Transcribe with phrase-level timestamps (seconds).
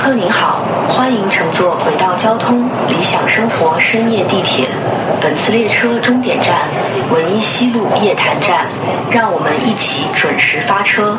[0.00, 4.66] 客您好，欢迎乘坐轨道交通理想生活深夜地铁。
[5.20, 6.56] 本次列车终点站
[7.10, 8.64] 文一西路夜坛站，
[9.10, 11.18] 让我们一起准时发车。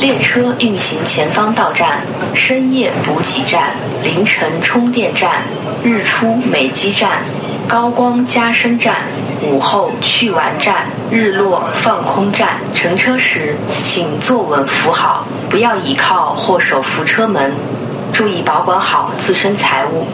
[0.00, 2.00] 列车运行前方到站：
[2.34, 3.70] 深夜补给站、
[4.02, 5.42] 凌晨充电站、
[5.84, 7.22] 日出美肌站、
[7.68, 8.96] 高光加深站、
[9.44, 12.56] 午后去玩站、日落放空站。
[12.74, 17.52] 乘车时请坐稳扶好，不要倚靠或手扶车门，
[18.12, 20.04] 注意保管好自身财物。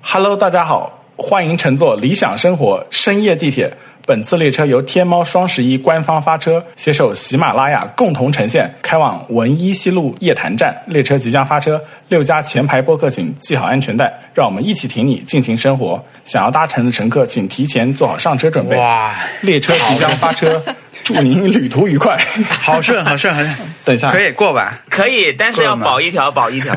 [0.00, 3.72] Hello，大家好，欢迎乘坐理想生活深夜地铁。
[4.04, 10.76] 本次列车由天猫双十一官方发车，携手喜马拉雅共同呈现，开往文一西路夜坛站。
[10.86, 16.02] 列车即将发车，六家前排播客请系好安全带，让我们一起挺你，尽情生活。
[16.24, 18.76] 想要搭乘的乘客，请提前做好上车准备。
[18.76, 20.60] 哇，列车即将发车，
[21.04, 22.18] 祝您旅途愉快。
[22.48, 24.78] 好顺， 好顺，好顺，等一下，可以过吧？
[24.90, 26.74] 可以，但是要保一条，保一条。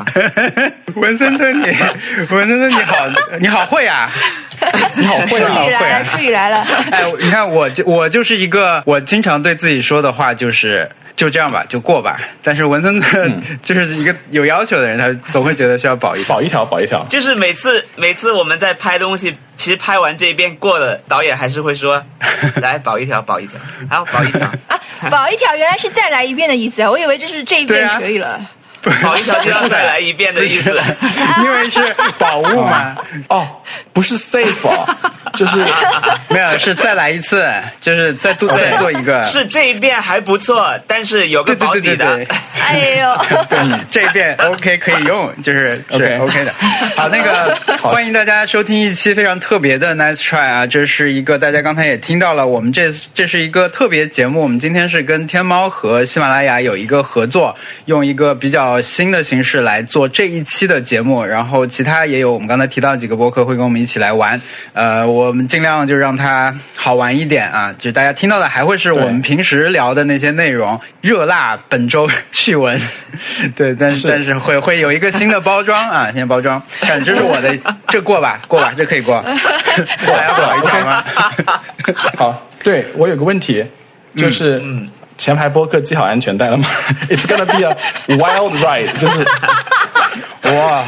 [0.95, 1.65] 文森特，你
[2.33, 2.95] 文森特你好，
[3.39, 4.09] 你好会啊！
[4.95, 6.65] 你好会啊术语来了，术语来了。
[6.91, 10.89] 哎，你看我就我就是一个，我经常对自己说的话就是。
[11.15, 12.19] 就这样吧，就过吧。
[12.43, 13.27] 但是文森特
[13.63, 16.41] 就是一个有要求的人，他总会觉得需要保一保。
[16.41, 17.05] 一条，保一条。
[17.09, 22.03] 就是每次每次我们在拍东西，其实拍完这一遍过了，导演还是会说
[22.61, 26.91] ：“来保一条，保一条，好保一条， 啊，保一条原来是再来一遍的意思啊！
[26.91, 28.39] 我以为就是这一遍可以了。
[29.01, 30.71] 保一条就要再来一遍的意思。
[31.41, 32.95] 因为是宝物嘛，
[33.29, 33.47] 哦，
[33.93, 34.87] 不是 safe 哦，
[35.33, 35.57] 就是
[36.29, 37.45] 没有是再来一次，
[37.81, 39.23] 就是再多再做一个。
[39.25, 42.15] 是这一遍还不错，但是有个对对对保底的。
[42.15, 42.37] 对对。
[42.65, 46.53] 哎呦，对，这一遍 OK 可以用，就是是 OK OK 的。
[46.95, 64.39] 好，那个欢迎大家收听一期非常特别的 Nice Try 啊，这是一个大家刚才也听到了，我们这这是一个特别节目，我们今天是跟天猫和喜马拉雅有一个合作，用一个比较新的形式来做这一期的节目，然后其他也有我们刚才提到几个播客会跟我们一起来玩，
[64.73, 72.79] 呃，我们尽量就让它好玩一点啊，就大家听到的还会是我们平时聊的那些内容，热辣本周趣闻，
[73.55, 74.07] 对，但是是。
[74.09, 77.57] 但是会会有一个新的包装啊， 新的包装，看这是我的，
[77.87, 81.03] 这过吧， 过吧，这可以过，还要保一条吗？
[82.17, 83.65] 好，对我有个问题，
[84.15, 84.61] 就是
[85.25, 86.67] 前排播客系好安全带了吗？
[87.09, 87.75] It's gonna be a
[88.15, 89.25] wild ride，就是
[90.55, 90.85] 哇，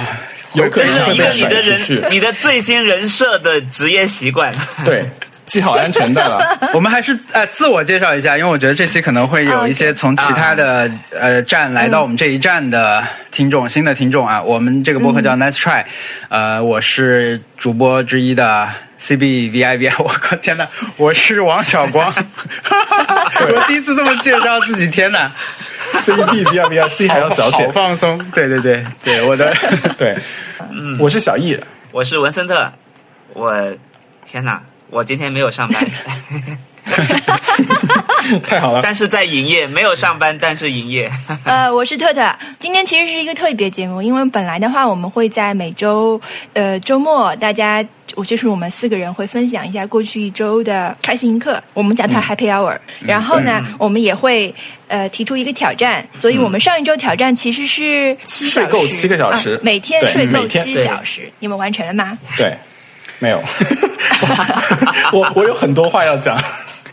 [0.53, 2.11] 有可这是一个能会被甩你的出去人，。
[2.11, 4.53] 你的最新人设的职业习惯。
[4.85, 5.09] 对，
[5.47, 6.55] 系好安全带了。
[6.75, 10.87] 我们还是呃自我介绍一下，因为我觉得这期可能会有一些从其他的
[11.19, 14.39] 呃站来到我们这一站的听众，新的听众啊。
[14.39, 15.83] 我们这个播客叫 Nice Try，
[16.29, 18.69] 呃，我是主播之一的
[19.07, 22.13] CB VIV， 我靠天哪，我是王小光，
[23.49, 25.31] 我第一次这么介绍自己，天哪
[26.01, 27.71] ，C B V I V I C 还要小好写。
[27.71, 29.55] 放松，对对对对，我的
[29.97, 30.17] 对，
[30.71, 31.57] 嗯我是小易。
[31.93, 32.69] 我是文森特，
[33.33, 33.73] 我
[34.25, 35.85] 天哪，我今天没有上班，
[38.45, 41.09] 太好了，但是在营业，没有上班，但是营业。
[41.45, 42.29] 呃，我是特特。
[42.59, 46.19] 今天其实是一个特别节目，因为本来的话，我们会在每周
[46.53, 47.83] 呃周末，大家
[48.17, 54.51] 我就是我们四个人会分享一下过去一周的开心课，我们叫它 Happy Hour、然后呢，我们也会
[54.87, 62.17] 呃提出一个挑战，所以我们上一周挑战其实是七，睡够七个小时啊每天睡够七小时，你们完成了吗？
[62.35, 62.57] 对，
[63.19, 63.39] 没有，
[65.13, 66.35] 我 我有很多话要讲。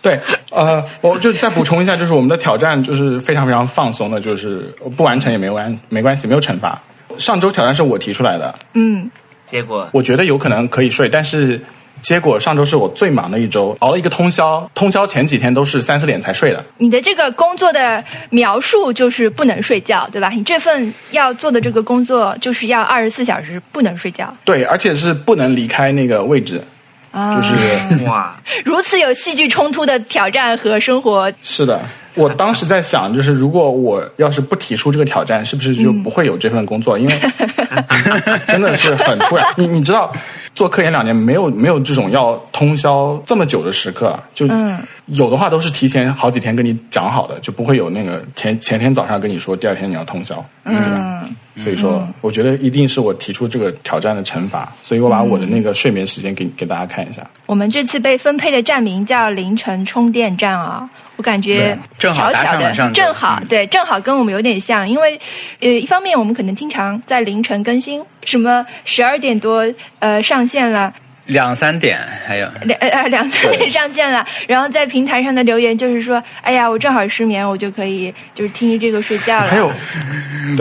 [0.02, 0.20] 对，
[0.50, 6.78] 呃，我就再补充一下，就是我们的挑战就是非常非常放松的，就是不完成也没关没关系，没有惩罚。
[7.16, 9.10] 上周挑战是我提出来的，嗯，
[9.54, 11.60] 结果我觉得有可能可以睡，但是
[12.00, 16.64] 结果上周是我最忙的一周，熬了一个通宵，通宵前几天都是三四点才睡的。
[16.78, 20.28] 你的这个工作的描述就是不能睡觉，对吧？
[20.30, 26.60] 你这份要做的这个工作就是要二十四小时不能睡觉对，而且是不能离开那个位置，
[27.14, 27.54] 啊，就是
[28.04, 31.80] 哇， 如此有戏剧冲突的挑战和生活，是的。
[32.14, 36.96] 我当时在想，就是如果我要是不提出这个挑战，是不是就不会有这份工作？
[36.96, 37.20] 因为
[38.46, 39.44] 真的是很突然。
[39.56, 40.12] 你你知道，
[40.54, 44.46] 做科研两年没有没有这种要通宵这么久的时刻，就
[45.06, 50.44] 有的话都是提前好几天跟你讲好的，就不会有那个前前天早上跟你说第二天你要通宵。
[50.64, 57.24] 嗯，所以说，我觉得一定是我提出这个挑战的惩罚，所以我把我的那个睡眠时间给给大家看一下。
[57.46, 65.18] 我们这次被分配的站名叫凌晨充电站啊、我感觉正好巧巧的正好对，正好跟我们有点像，因为
[65.60, 69.64] 呃，一方面我们可能经常在凌晨更新，什么十二点多
[70.00, 70.92] 呃上线了。
[71.26, 72.48] 两三点还有。
[72.62, 79.50] 两呃两三点上线了，然后在平台上的留言就是说，哎呀，我正好失眠，我就可以就是听着这个睡觉了。
[79.50, 79.72] 还有，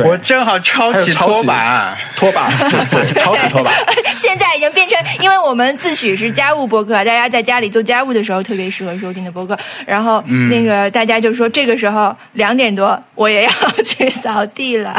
[0.05, 2.49] 我正好抄起拖把， 拖把，
[2.91, 3.71] 对， 抄起拖把。
[4.15, 9.57] 现在已经变成，因为我们自诩是家务播客，大家在家里做家务的时候特别适合收听的播客。
[9.85, 13.51] 然后嗯那个大家就说，这个时候两点多我也要
[13.83, 14.97] 去扫地了。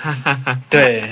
[0.70, 1.04] 对。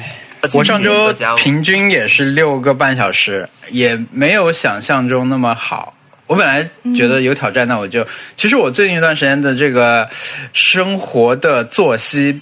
[0.55, 5.95] 我上周平均也是六个半小时，也没有想象中那么好。
[6.27, 10.09] 我本来觉得有挑战，那我就其实我最近一段时间的这个
[10.53, 12.41] 生活的作息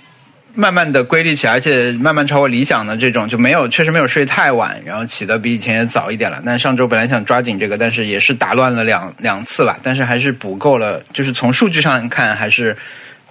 [0.54, 6.42] 慢慢的规律起来，而且慢慢超过理想的这种就没有确实没有睡太晚，然后起的比以前也早一点了。
[6.46, 12.74] 但上周本来想抓紧这个，但是也是打乱了两两次吧，但是还是补够了，就是从数据上看还是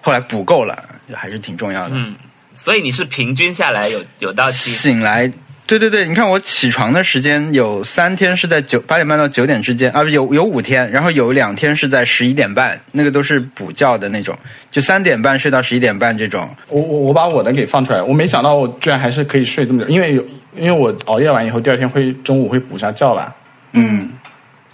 [0.02, 0.78] 后来补够了，
[1.16, 1.96] 还是挺重要的。
[1.96, 2.14] 嗯，
[2.56, 5.32] 所以你是平均下来有有到七醒来，
[5.66, 14.38] 对对对，你看我起床的时间有三天是在九八点半到九点之间，啊，不有有五天，然后有两天是在十一点半，那个都是补觉的那种，
[14.72, 16.50] 就三点半睡到十一点半这种。
[16.68, 20.26] 我我我把我的给放出来，我没想到我居然还是可以睡这么久，因为有
[20.56, 23.34] 因为我熬夜完以后，第二天会中午会补下觉吧。
[23.72, 24.12] 嗯，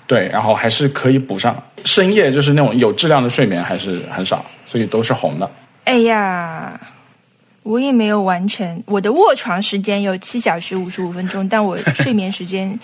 [0.06, 1.56] 对，然后还是可以补上。
[1.86, 5.50] 深夜就是那种有质量的睡眠还是很少，所以都是红的。
[5.86, 6.78] 哎呀，
[7.64, 12.78] 我也没有完全，我的卧床时间有七小时五十五分钟，但我睡眠时间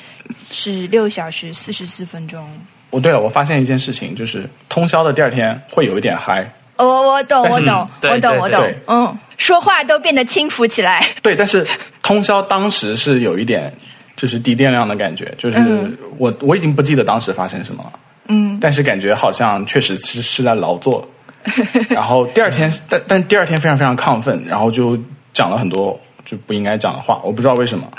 [0.51, 2.47] 是六小时四十四分钟。
[2.91, 6.49] 哦，对了，我发现一件事情，就是通宵的第二天会有一点嗨。
[6.77, 11.07] 哦，我懂，我懂，我懂，我懂，嗯，说话都变得轻浮起来。
[11.21, 11.65] 对，但是
[12.03, 13.73] 通宵当时是有一点
[14.15, 17.93] 就是低电量的感觉，就是嗯我我已经不记得当时发生什么了。
[18.27, 21.07] 嗯，但是感觉好像确实是是在劳作，
[21.89, 24.97] 然后第二天，但但第二天非常非常亢奋，然后就
[25.33, 27.91] 讲了很多就不应该讲的话，我不知道为什么。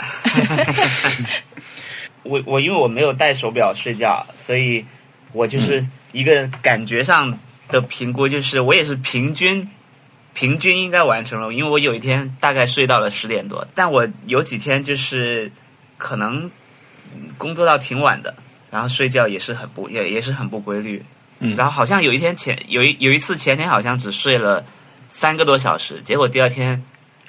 [2.25, 4.84] 我我因为我没有戴手表睡觉，所以
[5.32, 7.38] 我就是一个感觉上
[7.69, 9.69] 的评估，就是我也是平均
[10.34, 15.52] 平均应该完成了，因为我有一天大概睡到了十点多，但我有几天就是
[15.96, 16.50] 可能
[17.14, 18.34] 嗯工作到挺晚的，
[18.72, 21.00] 然后睡觉也是很不也也是很不规律，
[21.40, 24.64] 嗯然后好像有一天前有一有一次前天好像只睡了
[25.08, 26.82] 三个多小时，结果第二天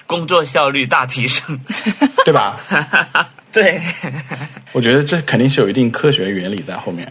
[0.06, 1.58] 工作效率大提升，
[2.24, 2.58] 对吧？
[3.52, 3.80] 对。
[4.72, 7.10] 我觉得这肯定是有一定科学原理在后面。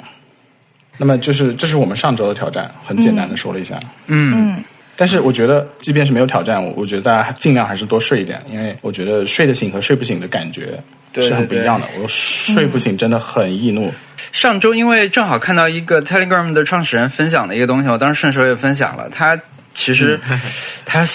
[0.97, 3.79] 那么就是这是我们上周的挑战，很简单的说了一下。
[4.07, 4.63] 嗯，嗯，
[4.95, 10.81] 但是我觉得，即便是没有挑战，我我觉得大家尽量还是多睡一点，因为我觉得睡得醒和睡不醒的感觉
[11.13, 11.87] 是很不一样的。
[12.01, 13.93] 我睡不醒真的很易怒。
[14.31, 19.09] 上周因为正好看到一个 Telegram 的创始人分享的一个东西，我当时顺手也分享了。
[19.09, 19.39] 他
[19.73, 20.19] 其实
[20.85, 21.05] 他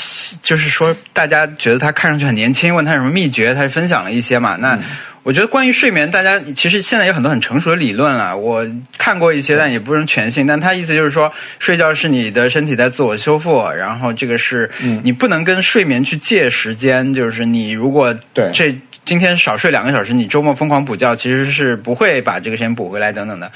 [0.43, 4.57] 就是说，大家觉得他看上去很年轻，问他有什么秘诀，他分享了一些嘛。
[4.57, 4.79] 那
[5.25, 8.37] 我觉得关于睡眠，大家其实现在有很多很成熟的理论了。
[8.37, 8.67] 我
[8.99, 10.45] 看过一些，但也不能全信。
[10.45, 14.69] 但他意思就是说，睡觉是你的身体在自我修复，然后这个是
[15.05, 17.15] 你不能跟睡眠去借时间。
[17.15, 23.51] 就是你如果对这今天少睡两个小时，你周末疯狂补觉，其实是不会把这个时间补回来，等等的。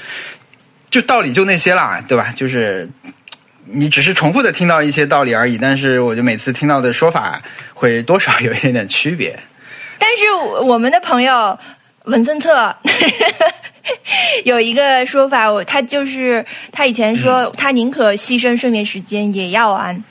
[0.89, 2.33] 就道理就那些啦，对吧？
[2.35, 2.89] 就是
[3.65, 7.41] 你只是重复的听到一些道理而已，但是我就每次听到的说法
[7.73, 9.37] 会多少有一点点区别。
[9.97, 10.31] 但是
[10.63, 11.57] 我们的朋友
[12.03, 12.75] 文森特
[14.45, 20.03] 有一个说法，我他就是他以前说他宁可牺牲睡眠时间也要玩。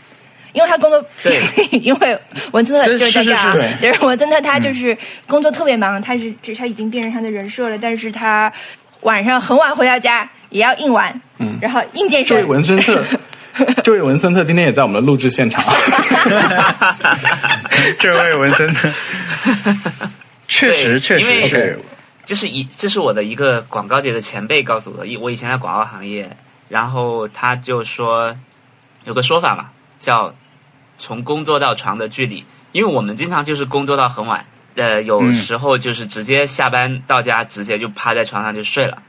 [0.56, 1.38] 因为他工作，对
[1.70, 2.18] 因为
[2.52, 4.96] 文森特就是在这儿就是文森特他就是
[5.26, 8.50] 工作特别忙，他是这他已经变成他的人设了，但是他
[9.02, 12.44] 晚上很晚回到家也要硬玩，嗯，然后硬健身这位。
[12.44, 13.04] 文森特，
[13.84, 15.62] 这位文森特今天也在我们的录制现场。
[18.00, 18.90] 这位文森特，
[20.48, 21.78] 确实确因为实是，
[22.24, 25.06] 这是一，这是我的一个广告界的前辈告诉我的。
[25.06, 26.34] 以我以前在广告行业，
[26.70, 28.34] 然后他就说
[29.04, 29.66] 有个说法嘛，
[30.00, 30.34] 叫
[30.96, 32.44] 从工作到床的距离。
[32.72, 39.02] 因为我们经常就是工作到很晚，呃，有嗯时候就是直接下班到家，直接就趴在床上就睡了。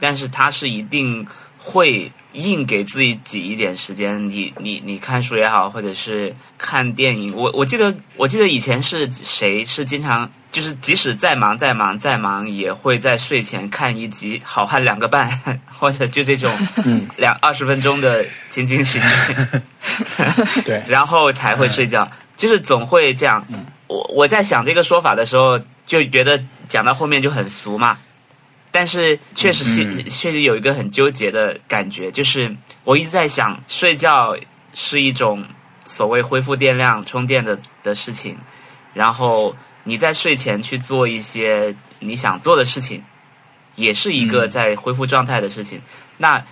[0.00, 1.24] 但是他是一定
[1.58, 7.34] 会硬给自己挤一点时间，你你你看书也好，或者是看电影。
[7.34, 15.30] 我我记得我记得以前是谁是经常就是即使再忙再忙再忙，也会在睡前看一集《好汉两个半》，
[15.66, 16.52] 或者就这种
[17.16, 20.62] 两二十分钟的情景喜剧。
[20.64, 23.44] 对，然后才会睡觉，就是总会这样。
[23.86, 27.98] 我我在想这个说法的时候，就觉得讲到后面就很俗嘛。
[28.74, 32.52] 但是确实是、嗯确实有一个很纠结的感觉，就是
[32.82, 34.36] 我一直在想，睡觉
[34.74, 35.44] 是一种
[35.84, 38.36] 所谓恢复电量、充电的的事情，
[38.92, 39.54] 然后
[39.84, 43.00] 你在睡前去做一些你想做的事情，
[43.76, 45.80] 也是一个在恢复状态的事情。
[46.18, 46.44] 那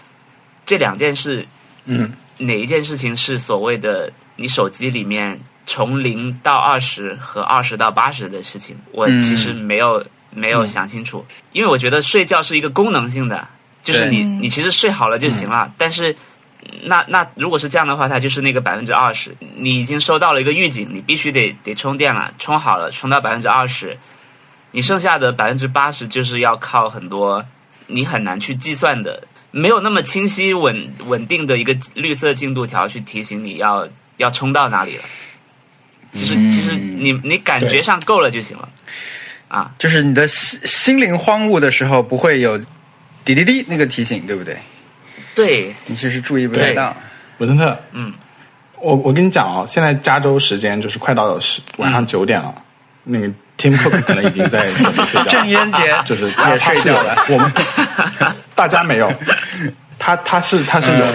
[0.64, 1.44] 这两件事，
[1.86, 8.76] 嗯，哪一件事情是所谓的你手机里面从零到二十和二十到八十的事情？
[8.92, 13.46] 我嗯其实没有、没有想清楚，因为我觉得睡觉是一个功能性的，
[13.82, 16.16] 就是你你其实睡好了就行了，但是。
[16.84, 23.98] 那那如果是这样的话，它就是那个百分之二十，你已经收到了一个预警，你必须得得充电了，充好了，充到百分之二十，
[24.70, 27.44] 你剩下的百分之八十就是要靠很多
[27.88, 35.02] 你很难去计算的，没有那么清晰稳稳定的一个绿色进度条去提醒你要要充到哪里了。
[36.12, 38.68] 其实、嗯其实你你感觉上够了就行了，
[39.52, 42.58] 啊，就是你的心心灵荒芜的时候不会有
[43.22, 44.56] 滴滴滴那个提醒，对不对？
[45.34, 46.96] 对，你其实注意不太到。
[47.36, 48.14] 文森特，嗯，
[48.78, 52.54] 我我跟你讲哦，现在加州时间就是快到十晚上九点了，
[53.04, 53.26] 那个
[53.58, 57.52] Tim Cook 可能已经在准备睡觉了，郑渊洁就是他也睡觉了，我们
[58.54, 59.12] 大家没有，
[60.02, 61.06] 他他是他是有，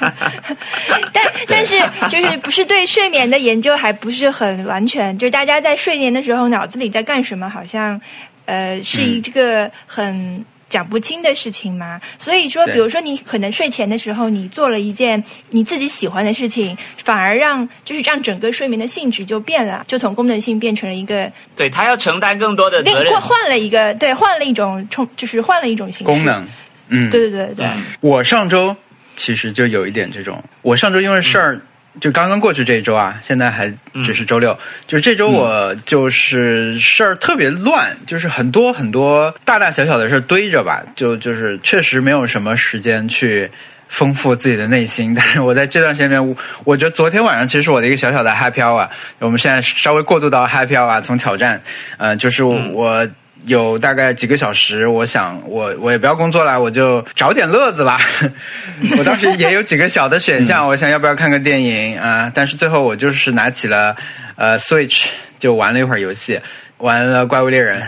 [1.12, 1.78] 但但是
[2.08, 8.00] 就是不是对睡眠的研究还不是很完全，就是大家在睡眠的时候脑子里在干什么，好像
[8.46, 10.42] 呃是一个很。
[10.70, 23.22] 讲不清的事情嘛，所以说，比如说你可能睡前的时候，你做了一件你自己喜欢的事情，反而让就是让整个睡眠的性质就变了，就从功能性变成了一个对他要承担更多的另责任换。
[23.22, 26.24] 换了一个对换了一种冲，就是换了一种形式功。
[26.24, 26.44] 能，
[26.88, 28.74] 嗯，对对对对对，我上周
[29.16, 31.60] 其实就有一点这种，我上周因为事儿、
[32.00, 33.72] 就刚刚过去这一周啊，现在还
[34.04, 43.50] 只是周六，就是这周我就是事儿特别乱，就是很多很多大大小小的事儿堆着吧，就就是确实没有什么时间去。
[43.86, 48.88] 丰富自己的内心，但是我在这段时间里面，我我觉得昨天晚上其实是我的一个小小的 happy hour。
[49.20, 51.60] 我们现在稍微过渡到 happy hour，从挑战，
[51.96, 53.06] 呃，就是我
[53.46, 58.00] 有大概几个小时，我想我我也不要工作了，我就找点乐子吧。
[58.98, 63.94] 我当时也有几个小的选项，我想要不要看个电影啊、但是最后我就是拿起了
[64.36, 65.06] 呃 Switch
[65.38, 66.40] 就玩了一会儿游戏，
[66.78, 67.82] 玩了怪物猎人。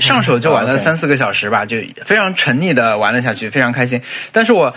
[0.00, 4.00] 上手就玩了三四个小时吧，就非常沉溺的玩了下去，非常开心。
[4.32, 4.74] 但是我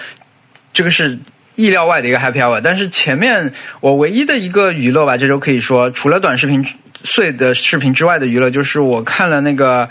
[0.73, 1.17] 这个是
[1.55, 3.49] 意料外的一个 happy hour，但是前面
[3.79, 6.61] 我唯一的一个娱乐吧，这周可以说除了短视频
[7.05, 9.89] 碎的视频之外的娱乐，就是我看了那个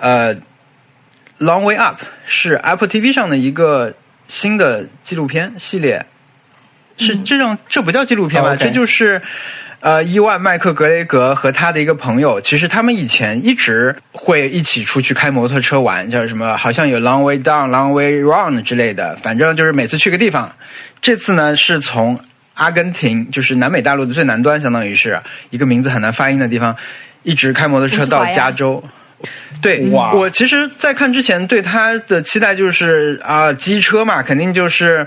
[0.00, 0.34] 呃
[1.38, 3.94] 《Long Way Up》，是 Apple TV 上的一个
[4.26, 6.04] 新的纪录片系列，
[6.96, 8.56] 是这种这不叫纪录片吧？
[8.56, 9.22] 这就是。
[9.80, 16.56] 呃，伊万麦克格雷格和他的一个朋友，其实他们以前一直会一起出去开摩托车玩，叫什么？
[16.56, 20.50] 好像有 Long Way Down、Long Way Round 之类的，反正就是每次去个地方。
[21.02, 22.18] 这次呢，是从
[22.54, 25.20] 阿根廷，就是南美大陆的最南端，相当于是
[25.50, 26.74] 一个名字很难发音的地方，
[27.22, 28.82] 一直开摩托车到加州。
[29.62, 35.06] 对，我其实，在看之前对他的期待就是啊、机车嘛，肯定就是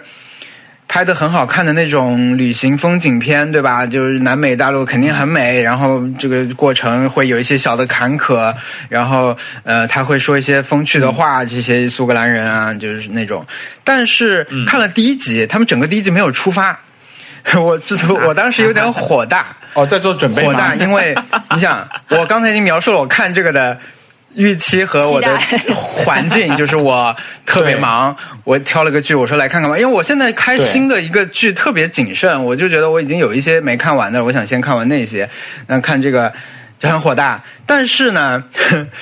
[0.88, 3.86] 拍的很好看的那种旅行风景片，对吧？
[3.86, 8.52] 就是南美大陆肯定很美，然后这个过程会有一些小的坎坷，
[8.90, 13.46] 然后呃，他会说一些风趣的话，这些苏格兰人啊，就是那种。
[13.84, 16.80] 但是看了第一集，他们整个第一集没有出发，
[17.60, 19.56] 我这我当时有点火大。
[19.74, 21.16] 哦，在做准备吗火大，因为
[21.54, 23.78] 你想，我刚才已经描述了我看这个的
[24.34, 25.38] 预期和我的
[25.74, 35.30] 环境，就是我特别忙，我挑了个剧，我说来看看吧，因为我现在开新的一个剧特别谨慎，我就觉得我已经有一些没看完的，我想先看完那些，
[35.68, 36.34] 那看这个。
[36.80, 38.44] 就很火大，但是呢，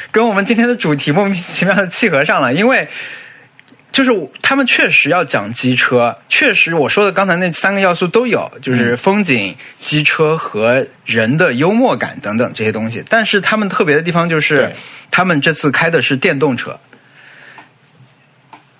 [0.10, 2.88] 跟我们今天的主题莫名其妙的契合上了，因为
[3.96, 4.12] 就是
[4.42, 13.02] 他们确实要讲机车，确实我说的刚才那三个要素都有，就是风景、机车和人的幽默感等等这些东西。
[13.08, 14.70] 但是他们特别的地方就是，
[15.10, 16.78] 他们这次开的是电动车，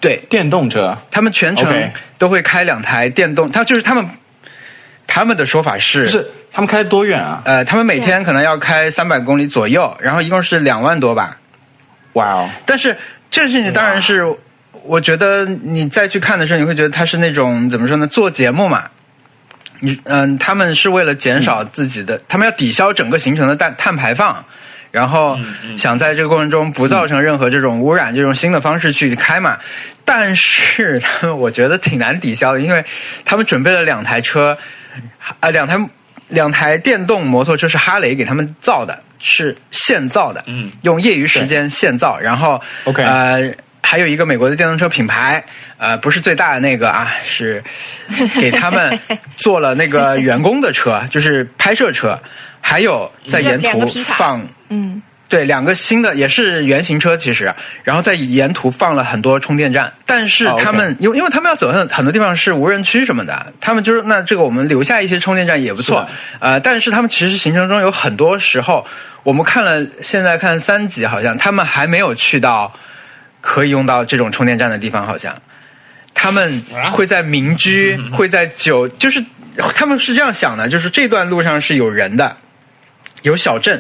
[0.02, 0.18] 对。
[0.30, 4.06] 电动车，他们全程都会开两台电动，他就是他们
[5.08, 7.42] 他们的说法是，是他们开多远啊？
[7.46, 11.38] 呃，他们每天可能要开三百公里左右，然后一共是两万多吧。
[12.16, 12.98] 哇哦，但是
[13.32, 14.28] 这个事情当然是，
[14.86, 18.08] 我觉得你再去看的时候，你会觉得他是那种怎么说呢？
[18.08, 18.90] 做节目嘛，
[19.80, 24.44] 你嗯，他们是为了减少自己的，他们要抵消整个行程的碳碳排放。
[24.92, 25.38] 然后
[25.76, 29.58] 想在这个过程中不造成任何这种污染，这种新的方式去开嘛。
[30.06, 32.82] 但是他们我觉得挺难抵消的，因为
[33.26, 34.58] 他们准备了两台车，
[35.42, 35.78] 啊，两台
[36.30, 43.54] 两台电动摩托车是哈雷给他们造的，是现造的，嗯，用业余时间现造，然后 OK 呃。
[43.86, 45.44] 还有一个美国的电动车品牌，
[45.78, 47.64] 呃，不是最大的那个啊，是
[48.42, 49.00] 给他们
[49.38, 52.20] 做了那个员工的车，就是拍摄车，
[52.60, 66.08] 还有在沿途放嗯，对，两个新的也是原型车，其实，然后在沿途放了很多充电站，但是他们、因为因为他们要走很很多地方是无人区什么的，他们就是那这个我们留下一些充电站也不错，
[66.40, 68.86] 呃，但是他们其实行程中有很多时候，
[69.24, 72.74] 我们看了现在看三集，好像他们还没有去到
[73.48, 75.40] 可以用到这种充电站的地方，好像
[76.16, 79.24] 他们啊会在民居，会在酒，就是
[79.76, 82.36] 他们是这样想的，就是这段路上是有人的，
[83.22, 83.80] 有小镇，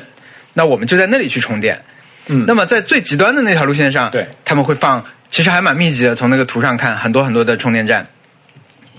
[0.53, 1.81] 那我们就在那里去充电。
[2.27, 6.15] 嗯那么在最极端的那条路线上，对他们会放，其实还蛮密集的。
[6.15, 8.07] 从那个图上看，很多很多的充电站，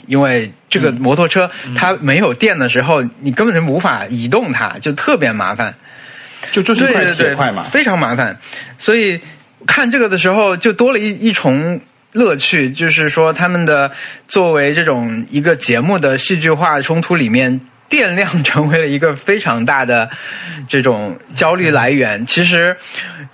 [0.06, 5.72] 因为这个摩托车、它没有电的时候，你根本就无法移动它，就特别麻烦。
[6.50, 7.62] 就就是一块铁块嘛。
[7.62, 8.36] 非常麻烦。
[8.78, 9.20] 所以
[9.66, 11.80] 看这个的时候，就多了一一重
[12.12, 13.90] 乐趣，就是说他们的
[14.26, 17.60] 作为这种一个节目的戏剧化冲突里面。
[17.88, 20.10] 电量成为了一个非常大的
[20.68, 22.76] 这种焦虑来源， 其实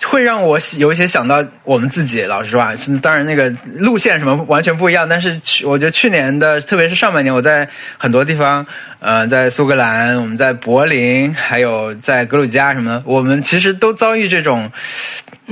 [0.02, 2.20] 会让我有一些想到我们自己。
[2.24, 3.48] 老实说啊，当然那个
[3.78, 8.64] 路线什么完全不一样，但是我觉得去年的，特别是上半年，我在很多地方，
[9.00, 14.70] 呃，在苏格兰，我们在柏林，还有在格鲁吉亚什么，我们其实都遭遇这种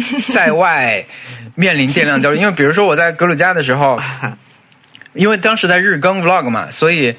[0.33, 1.04] 在外
[1.54, 2.38] 面临电量焦虑。
[2.38, 4.00] 因为比如说我在格鲁吉亚的时候，
[5.14, 7.14] 因为当时在日更 vlog 嘛，所以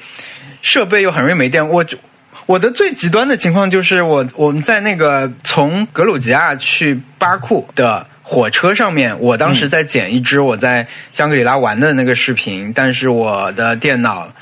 [0.60, 1.66] 设备又很容易没电。
[1.68, 1.98] 我就
[2.46, 14.32] 我的最极端的情况就是我我们在那个从格鲁吉亚去巴库的火车上面，我当时在剪一支我在香格里拉玩的那个视频，但是我的电脑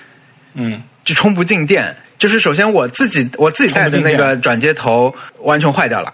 [0.54, 1.94] 嗯，就充不进电。
[2.18, 6.12] 就是首先我自己我自己带的那个转接头完全坏掉了，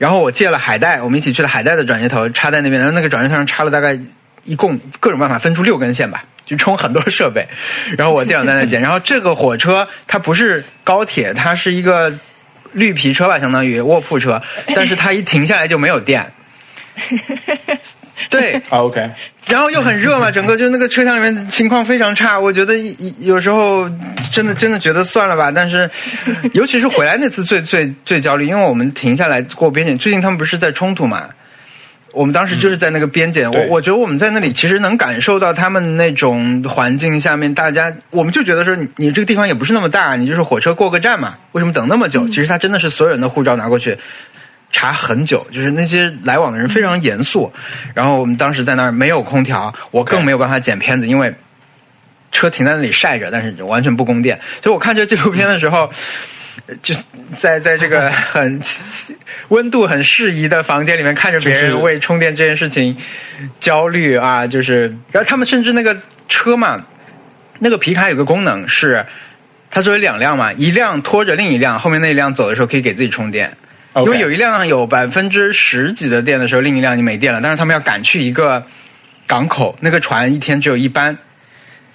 [0.00, 4.00] 然后我借了海带，我们一起去了海带的转接头插在那边，然后那个转接头上插了大概
[4.44, 7.46] 一共各种办法分出六根线吧，就充很多设备，
[7.98, 12.10] 然后我电脑在那剪，然后这个火车它不是高铁，它是一个
[12.72, 14.42] 绿皮车吧，相当于卧铺车，
[14.74, 16.32] 但是它一停下来就没有电。
[18.28, 19.10] 对，啊，OK，
[19.46, 22.38] 然后又很热嘛， 整个就那个车厢里面情况非常差。
[22.38, 22.74] 我觉得
[23.20, 23.88] 有时候
[24.30, 25.90] 真的真的觉得算了吧，但是
[26.52, 31.24] 尤其是回来那次最最最焦虑，因为我们停下来过边检，最近他们不是在冲突嘛。
[32.12, 42.26] 我们当时就是在那个边检，我我觉得我们在那里其实能感受到他们那种环境下面，大家我们就觉得说你你这个地方也不是那么大，你就是火车过个站嘛，为什么等那么久？
[42.26, 43.96] 其实他真的是所有人的护照拿过去，
[44.72, 47.52] 查很久，就是那些来往的人非常严肃。
[47.94, 51.34] 然后我们当时在那儿没有空调，我更没有办法剪片子，因为
[52.32, 54.40] 车停在那里晒着，但是完全不供电。
[54.62, 55.90] 所以我看这纪录片的时候，
[56.66, 56.94] 呃就
[57.36, 58.60] 在在这个 很
[59.48, 62.96] 温度很适宜的房间里面，看着别人为充电这件事情
[63.58, 65.96] 焦虑啊，就是，然后他们甚至那个
[66.28, 66.84] 车嘛，
[67.58, 69.04] 那个皮卡有个功能是。
[69.72, 73.56] 它作为两辆嘛，一辆拖着另一辆，后面那一辆走的时候可以给自己充电。
[73.96, 77.40] 因为有一辆有百分之十几的电的时候，另一辆就没电了。
[77.42, 78.64] 但是他们要赶去一个
[79.26, 81.18] 港口，那个船一天只有一班，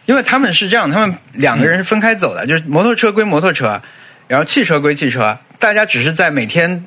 [0.06, 3.82] 因为他们是这样，他们两个人是分开走的，就是摩托车归摩托车，
[4.28, 6.84] 然后汽车归汽车，大家只是在每天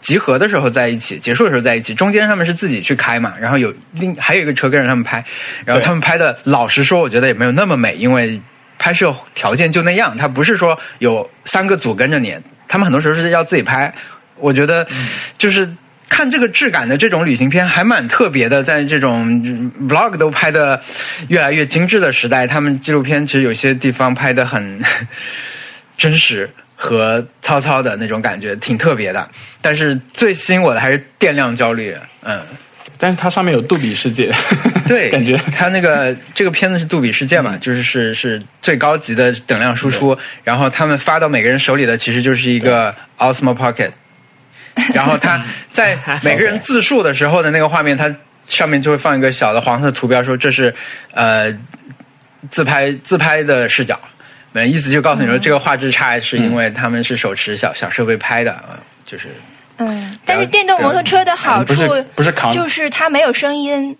[0.00, 5.22] 集合的时候在一起，结束的时候在一起，中间他们是自己去开嘛，然后有另还有一个车跟着他们拍，
[5.66, 8.40] 然后他们拍的，老实说，我觉得也没有那么美，因为
[8.78, 12.34] 拍摄条件就那样，他不是说有三个组跟着你，
[12.66, 13.92] 他们很多时候是要自己拍。
[14.38, 14.86] 我觉得
[15.38, 15.68] 就是
[16.08, 20.80] 看这个质感的这种旅行片还蛮特别的，在这种嗯 vlog 都拍的
[21.28, 24.80] 越来越精致的时代，他们纪录片其实有些地方拍的很
[25.96, 26.48] 真实。
[26.78, 29.26] 和糙糙的那种感觉挺特别的，
[29.62, 31.96] 但是最吸引我的还是电量焦虑。
[32.22, 32.38] 嗯，
[32.98, 34.30] 但是它上面有杜比世界，
[34.86, 43.92] 对，感觉它那个这个片子是杜比世界嘛，就是是是最高级的等量输出，然后他们发到每个人手里的其实就是一个 Osmo Pocket，
[44.92, 48.14] 然后他在每个人自述的时候的那个画面，它
[48.46, 50.74] 上面就会放一个小的黄色图标，说这是
[51.12, 51.52] 呃
[52.50, 53.98] 自拍自拍的视角，
[54.52, 59.28] 那意思就告诉你说这个画质差是因为他们是手持小小设备拍的，呃就是
[59.78, 63.96] 嗯，但是电动摩托车的好处不是不是扛就是它没有声音，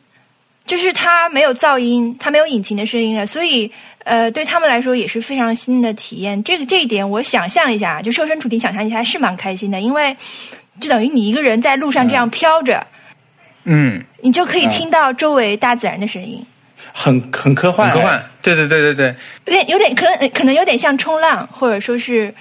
[0.64, 3.70] 就是它没有噪音，它没有引擎的声音了，所以
[4.04, 6.42] 呃，对他们来说也是非常新的体验。
[6.44, 10.16] 这个这一点，我想象一下，就设身处地想象一下，是蛮开心的，因为
[10.80, 12.86] 就等于你一个人在路上这样飘着，
[13.64, 16.44] 嗯，你就可以听到周围大自然的声音。
[16.92, 19.14] 很很科幻，很科幻，对对对对对。
[19.46, 22.32] 有点有点可能可能有点像冲浪，或者说是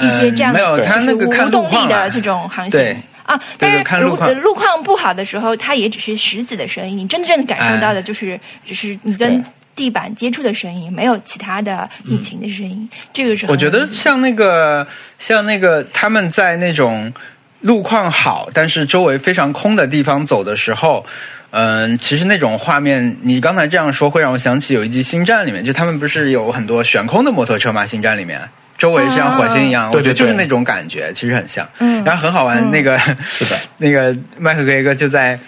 [0.00, 2.96] 一些这样的、呃没有就是他那个无动力的这种航行。
[3.24, 3.40] 啊。
[3.58, 4.40] 但是路况。
[4.40, 9.42] 路况不好的时候，它也只是石子的声音，你真正感受到的就是只是你跟
[9.74, 12.88] 地板接触的声音，没有其他的引擎的声音。
[13.12, 14.86] 这个是很我觉得像那个
[15.18, 17.12] 像那个他们在那种
[17.60, 21.04] 路况好，但是周围非常空的地方走的时候，
[21.50, 28.40] 嗯，其实那种画面，你刚才这样说会让我想起有一集《星战》里面，就他们不是有很多悬空的摩托车嘛，《星战》里面。
[28.78, 31.68] 周围像火星一样，我觉得就是那种感觉，其实很像。
[31.80, 32.70] 嗯，然后很好玩。
[32.70, 35.38] 那个是的， 那个麦克格雷格就在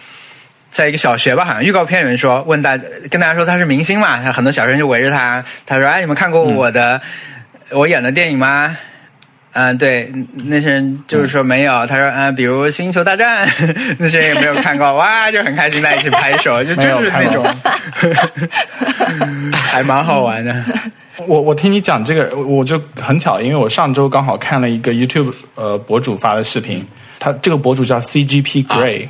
[0.71, 2.77] 在一个小学吧，好像预告片里面说，问大
[3.11, 7.01] 跟大家说他是明星嘛，他很多小学生就围着他，他说：“哎，你们看过我的
[7.71, 8.77] 我演的电影吗？”
[9.55, 11.87] 嗯，对，那些人就是说没有。
[11.87, 13.47] 他说：“嗯，比如《星球大战》，
[13.99, 17.45] 那些人也没有看过。”哇，就很开心在一起拍手， 就就是那种，
[19.53, 20.65] 还蛮好玩的。
[21.27, 26.85] 我我听你讲这个，我就很巧，因为我上周刚好看了一个 YouTube 呃博主发的视频，
[27.21, 29.09] 他这个博主叫 CGP Grey，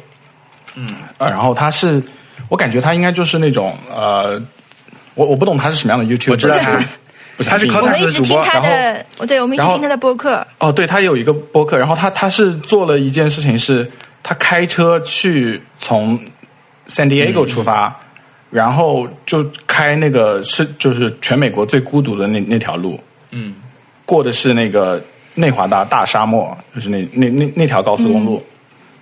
[0.75, 0.87] 嗯，
[1.19, 2.03] 然后他是，
[2.49, 4.43] 我感觉他应该就是那种呃，
[5.15, 6.81] 我我不懂他是什么样的 YouTube，我知道他，
[7.39, 8.63] 他是靠他的主播，然
[9.19, 10.47] 后对，我们一直听他的播客。
[10.59, 13.91] 哦，对他有一个播客，然后他他是做了一件事情，是
[14.23, 16.19] 他开车去从
[16.89, 17.99] San Diego 出发。
[18.51, 23.55] 然后就开那个是就是全美国最孤独的那那条路，嗯，
[24.05, 25.03] 过的是那个
[25.37, 28.45] 内华达大沙漠，就是那那那那条高速公路，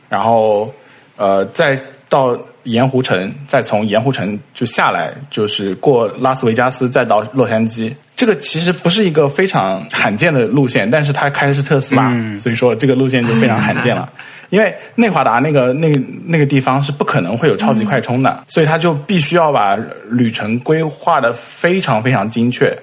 [0.09, 0.73] 然后
[1.16, 1.77] 呃再
[2.09, 7.93] 到盐湖城，再从盐湖城就下来，就是过拉斯维加斯，再到洛杉矶。
[8.21, 14.07] 这个其实不是一个非常罕见的路线，但是他开的是特斯拉，所以说这个路线就非常罕见了。
[14.51, 19.75] 因为内华达那个那个那个地方是不可能会有超级快充的，所以他就必须要把
[20.11, 22.77] 旅程规划的非常非常精确，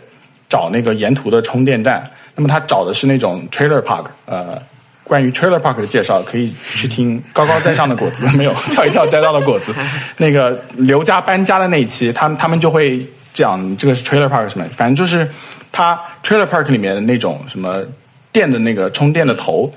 [0.49, 2.09] 找那个沿途的充电站。
[2.33, 4.59] 那么他找的是那种 trailer park，呃，
[5.03, 9.71] 关于 trailer park 的介绍可以去听高高在上的果子没有跳一跳摘到的果子，
[10.17, 15.27] 那个刘家搬家的那一期，他他们就会讲这个是 trailer park 什么，反正就是
[15.71, 17.77] 它 trailer park 里面的那种什么
[18.31, 19.71] 电的那个充电的头。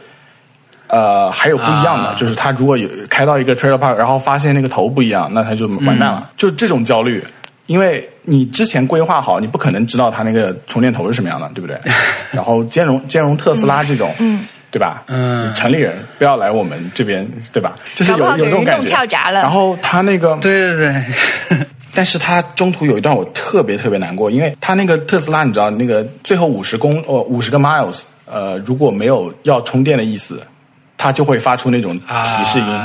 [0.92, 6.28] 呃，还有不一样的，就是它如果有开到一个 trailer park，然后发现那个头不一样，那它就完蛋了。
[6.36, 7.22] 就这种焦虑，
[7.66, 11.78] 因为你之前规划好，你不可能知道它那个充电头是什么样的，对不对？
[12.32, 15.04] 然后兼容兼容特斯拉这种，嗯，对吧？
[15.06, 17.76] 嗯，城里人不要来我们这边，对吧？
[17.94, 18.88] 就是有有这种感觉。
[18.88, 19.42] 跳闸了。
[19.42, 20.92] 然后它那个，对对
[21.48, 21.58] 对，
[21.94, 30.40] 但是它中途有一段我特别特别难过，因为它那个特斯拉，你知道那个最后五十公哦五十个 miles，呃，如果没有要充电的意思。
[31.02, 32.80] 它就会发出那种提示音，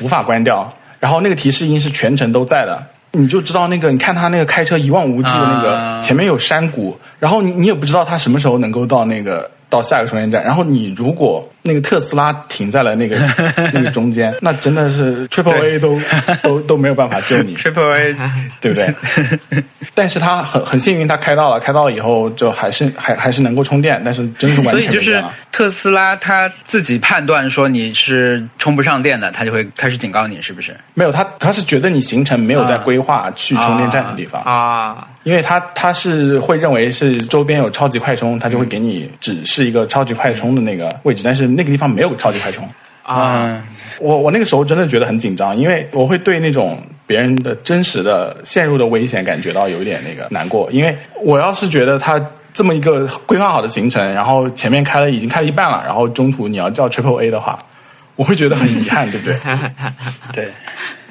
[0.00, 0.70] 无法关掉。
[1.00, 9.50] 然后那个提示音是全程都在的，你就知道那个，你看他那个开车一望无际的那个，前面有山谷，然后你你也不知道他什么时候能够到那个。
[9.70, 13.16] 到下一个充电站，然后你如果那个特斯拉停在了那个
[13.72, 16.00] 那个中间，那真的是 Triple A 都
[16.42, 17.54] 都都没有办法救你。
[17.54, 18.16] Triple A，
[18.60, 19.62] 对不对？
[19.94, 30.74] 但是他很很幸运，他开到了，开到了以后就还是还还是能够充电，但是真是完全所以就是特斯拉他自己判断说你是充不上电的，他就会开始警告你，是不是？
[30.94, 35.06] 没有，他他是觉得你行程没有在规划去充电站的地方啊。
[35.24, 42.66] 因为他他是会认为是周边有超级快充，他就会给你指示一个超级快充的那个位置，但是那个地方没有超级快充
[43.02, 43.62] 啊。
[43.98, 57.58] 我我那个时候真的觉得很紧张，因为我会对那种别人的真实的陷入的危险感觉到有一点那个难过，因为我要是觉得他这么一个规划好的行程，然后前面开了已经开了一半了，然后中途你要叫 Triple A 的话，
[58.14, 59.36] 我会觉得很遗憾，对不对？
[60.32, 60.48] 对。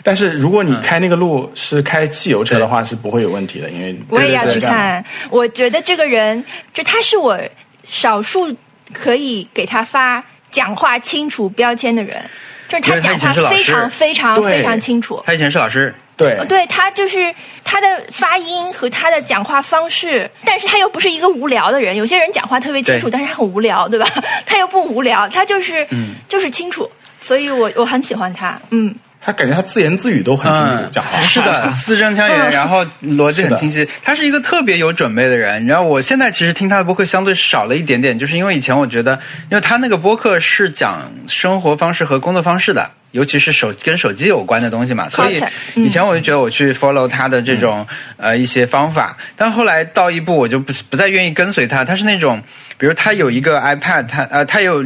[0.01, 5.03] 但是如果你开那个路是开汽油车的话，是不会有问题的，因为我也要去看。
[5.29, 6.41] 我觉得这个人，
[6.73, 7.38] 就他是我
[7.83, 8.55] 少数
[8.93, 10.23] 可以给他发
[10.58, 12.20] 讲话清楚标签的人，
[12.67, 15.22] 就是他讲话非常非常非常清楚。
[15.24, 17.32] 他以前是老师，对，对他就是
[17.63, 21.96] 他的发音和他的讲话方式，但是他又不是一个无聊的人。
[21.96, 24.08] 有些人讲话特别清楚，但是他很无聊，对吧？
[24.48, 25.88] 他又不无聊，他就是
[26.28, 26.89] 就是清楚，
[27.22, 28.96] 所以我我很喜欢他，嗯。
[29.19, 33.88] 他感觉他自言自语都很清楚，讲话 是的， 字正腔圆， 然后逻辑很清晰。
[34.03, 35.65] 他是一个特别有准备的人。
[35.65, 45.41] 然后我现在其实听他的播客相对少了一点点，就是因为以前我觉得，因为他那个播客是讲生活方式和工作方式的，尤其是手跟手机有关的东西嘛，所以
[45.75, 51.84] 以前我就觉得我去 follow 他的这种呃一些方法，但后来到一步我就不不再愿意跟随他。
[51.84, 52.41] 他是那种，
[52.77, 54.86] 比如他有一个 iPad，他呃他有。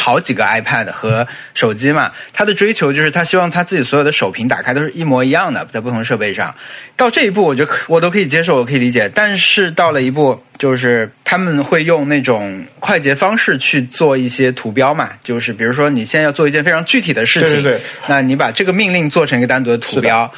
[0.00, 6.54] 好几个 iPad 和手机嘛，他的追求就是他希望他自己所有的手屏打开都是一模一样的，在不同设备上。
[6.96, 9.10] 到这一步，我就我都可以接受，我可以理解。
[9.12, 20.32] 但是到了一步，就是他们会用那种快捷方式去做一些图标嘛，就是比如说你现在要做一件非常具体的事情，对对对，那你把这个命令做成一个单独的图标。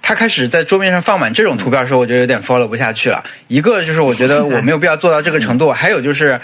[0.00, 3.24] 他开始在桌面上放满这种图标的时候，我就有点 follow 不下去了。
[3.48, 6.40] 一个就是我觉得我没有必要做到这个程度，还有就是。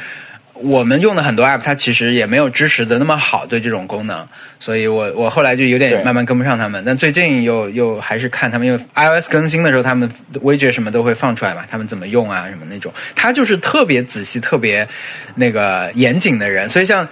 [0.62, 4.27] 我们用的很多 app，它其实也没有支持的那么好，对这种功能，
[4.59, 6.83] 所以我我后来就有点慢慢跟不上他们。
[6.85, 10.11] 但最近又又还是看他们，因为 iOS 更新的时候，他们
[10.42, 14.87] widget 什么都会放出来嘛，他们怎么用啊什么那种，他就是特别仔细、特别
[15.35, 17.07] 那个严谨的人，所以像。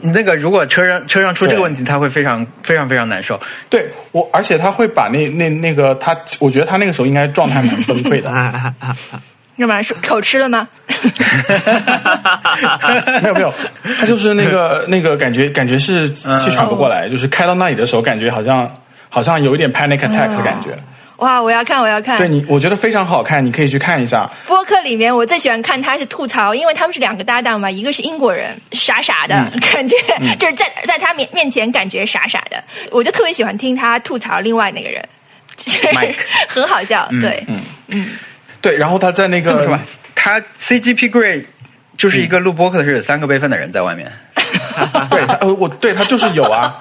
[0.00, 3.38] 那个，如果车上车上出这个问题，他会非常非常非常难受。
[3.68, 8.32] 对我，而且他会把那那那个他，我觉得他那个时候应该状态蛮崩溃的。
[9.58, 9.82] 干嘛？
[9.82, 10.66] 是口吃了吗？
[13.22, 13.52] 没有没有，
[13.98, 18.68] 他就是那个 那个感觉，感觉是气喘不过来，就是开到那里的时候，感觉好像
[19.08, 20.70] 好像有一点 panic attack 的感觉。
[21.18, 21.40] 哇！
[21.40, 22.18] 我要看，我要看。
[22.18, 24.28] 对你，我觉得非常好看，你可以去看一下。
[24.48, 29.34] 播客里面我最喜欢看他是吐槽，因为他们是两个搭档嘛，一个是英国人，傻傻的、
[29.72, 29.94] 感觉，
[30.38, 35.02] 就是在在他面面前感觉傻傻的，我就特别喜欢听他吐槽另外那个人，
[35.56, 35.88] 就是
[36.48, 37.08] 很好笑。
[37.20, 37.44] 对，
[37.86, 38.08] 嗯
[38.64, 39.80] 对，然后他在那个这么说吧，
[40.14, 41.44] 他 CGP Grey
[41.98, 44.10] 就是一个录播客的是有三个备份的人在外面。
[45.10, 46.74] 对他，呃，我对他就是有啊。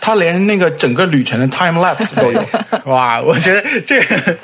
[0.00, 2.42] 他连那个整个旅程的 time lapse 都有，
[2.86, 3.20] 哇！
[3.20, 4.36] 我觉得这个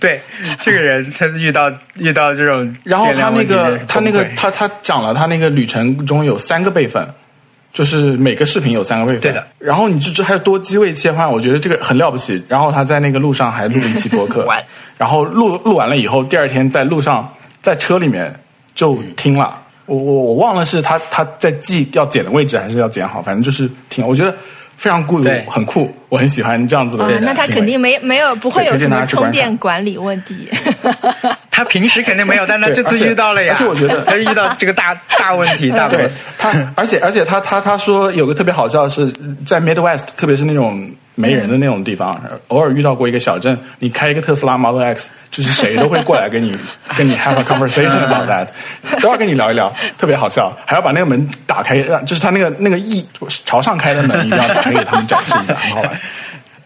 [0.00, 0.20] 对
[0.60, 7.08] 这个人，他遇到遇到这种，然后他那个他那个他他讲了他那个旅程中有三个备份，
[7.78, 9.20] 就是每个视频有三个备份。
[9.20, 9.46] 对的。
[9.60, 12.42] 然后你就这还有多机位切换，我觉得这个很了不起。
[12.48, 14.44] 然后他在那个路上还录了一期播客，
[14.98, 18.34] 然后录录完了以后，第二天在路上在车里面
[18.74, 19.56] 就听了。
[19.86, 24.04] 我我我忘了是他他在记要剪的位置还是要剪好，反正就是听。
[24.04, 24.34] 我觉得。
[24.78, 27.18] 非常酷，很酷，我很喜欢这样子的。
[27.18, 30.48] 那他肯定没没有不会有什么充电管理问题。
[31.58, 33.52] 他平时肯定没有，但他这次遇到了呀。
[33.52, 39.12] 而且我觉得他遇到这个大 大问题，大问题他，而且而且他他他说有个特别好笑的是
[39.44, 42.16] 在 Midwest，特别是那种没人的那种地方，
[42.46, 46.56] 偶尔遇到过一个小镇，你开一个特斯拉 Model X，就是谁都会过来跟你
[46.96, 48.46] 跟你 have a conversation about that，
[49.00, 53.04] 都要跟你聊一聊，特别好笑，还要把那个门打开，让就是他那个那个翼
[53.44, 56.00] 朝上开的门一定要打开给他们展示一下，很好玩。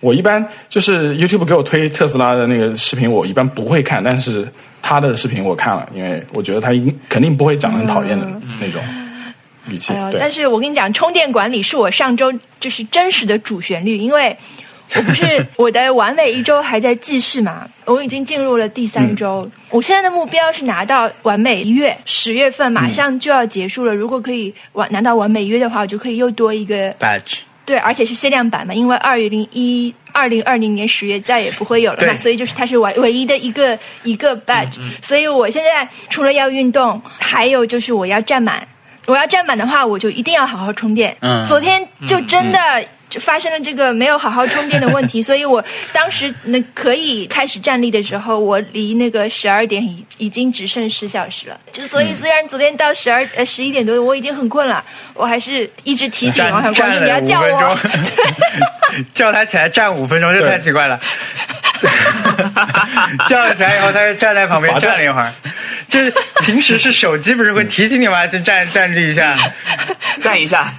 [0.03, 4.47] 我一般就是 YouTube 给我推特斯拉的那个视频，我一般不会看，但是
[4.83, 8.27] 他的视频我看了，因为我觉得他应肯定不会讲很讨厌的
[8.61, 8.83] 那种
[9.69, 9.93] 语气。
[9.93, 14.37] 哎、但是我跟你讲，充电管理是我上周就是真实的主旋律，因为
[14.97, 15.25] 我不是
[15.57, 27.37] 我的完美一周还在继续嘛，我已经进入了第三周，嗯、我现在的目标是拿到完美一月，十月份马上就要结束了，嗯、如果可以完拿到完美一月的话，我就可以又多一个 badge。
[27.65, 34.91] 对，而且是限量版嘛，因为二零一二零二零年十月再也不会有了嘛，所以就是它是唯唯一的一个一个 badge、嗯。
[35.03, 38.67] 所以我现在除了要运动，还有就是我要站满。
[39.07, 41.17] 我要站满的话，我就一定要好好充电。
[41.21, 42.59] 嗯，昨天就真的。
[43.13, 51.61] 就发生了这个没有好好充电的问题， 所以我当时那可以开始站立的时候，我离那个十二点已已经只剩十小时了。
[51.71, 57.79] 就所以虽然昨天到十二呃十一点多，我已经很困了，我还是一直提醒王小光说你要叫我，
[59.13, 60.99] 叫他起来站五分钟，这太奇怪了。
[63.27, 65.31] 叫起来以后，他就站在旁边站了一会儿。
[65.91, 68.27] 这平时是手机不是会提醒你吗？
[68.27, 69.37] 就站站立一下，
[70.19, 70.73] 站一下。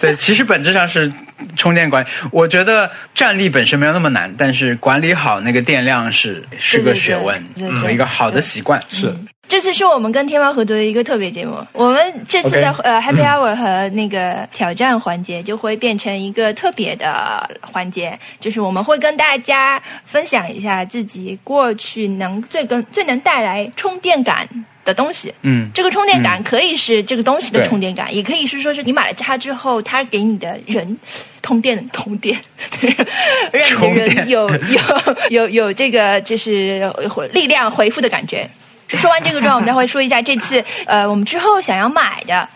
[0.00, 1.12] 对，其实本质上是
[1.56, 2.08] 充电管理。
[2.30, 7.42] 我觉得站立本身没有那么难，但是管理好那个电量是是个学问
[7.80, 8.82] 和一个好的习惯。
[8.88, 9.14] 是。
[9.48, 11.56] 这次是我们跟天猫合作的一个特别节目。
[11.72, 24.48] 我们这次的.呃 Happy Hour 和那个挑战环节就会变成一个特别的环节，就是我们会跟大家分享一下自己过去能最跟最能带来充电感
[24.86, 25.34] 的东西。
[25.42, 30.96] 嗯，这个充电感可以是这个东西的充电感，也可以是说是你买了它之后，它给你的人
[31.42, 32.40] 通电的通电，
[32.80, 32.96] 对，
[33.52, 34.80] 让充电你的人有有
[35.28, 36.90] 有有这个就是
[37.32, 38.48] 力量回复的感觉。
[38.88, 42.48] 说完这个之后，我们再会说一下这次呃，我们之后想要买的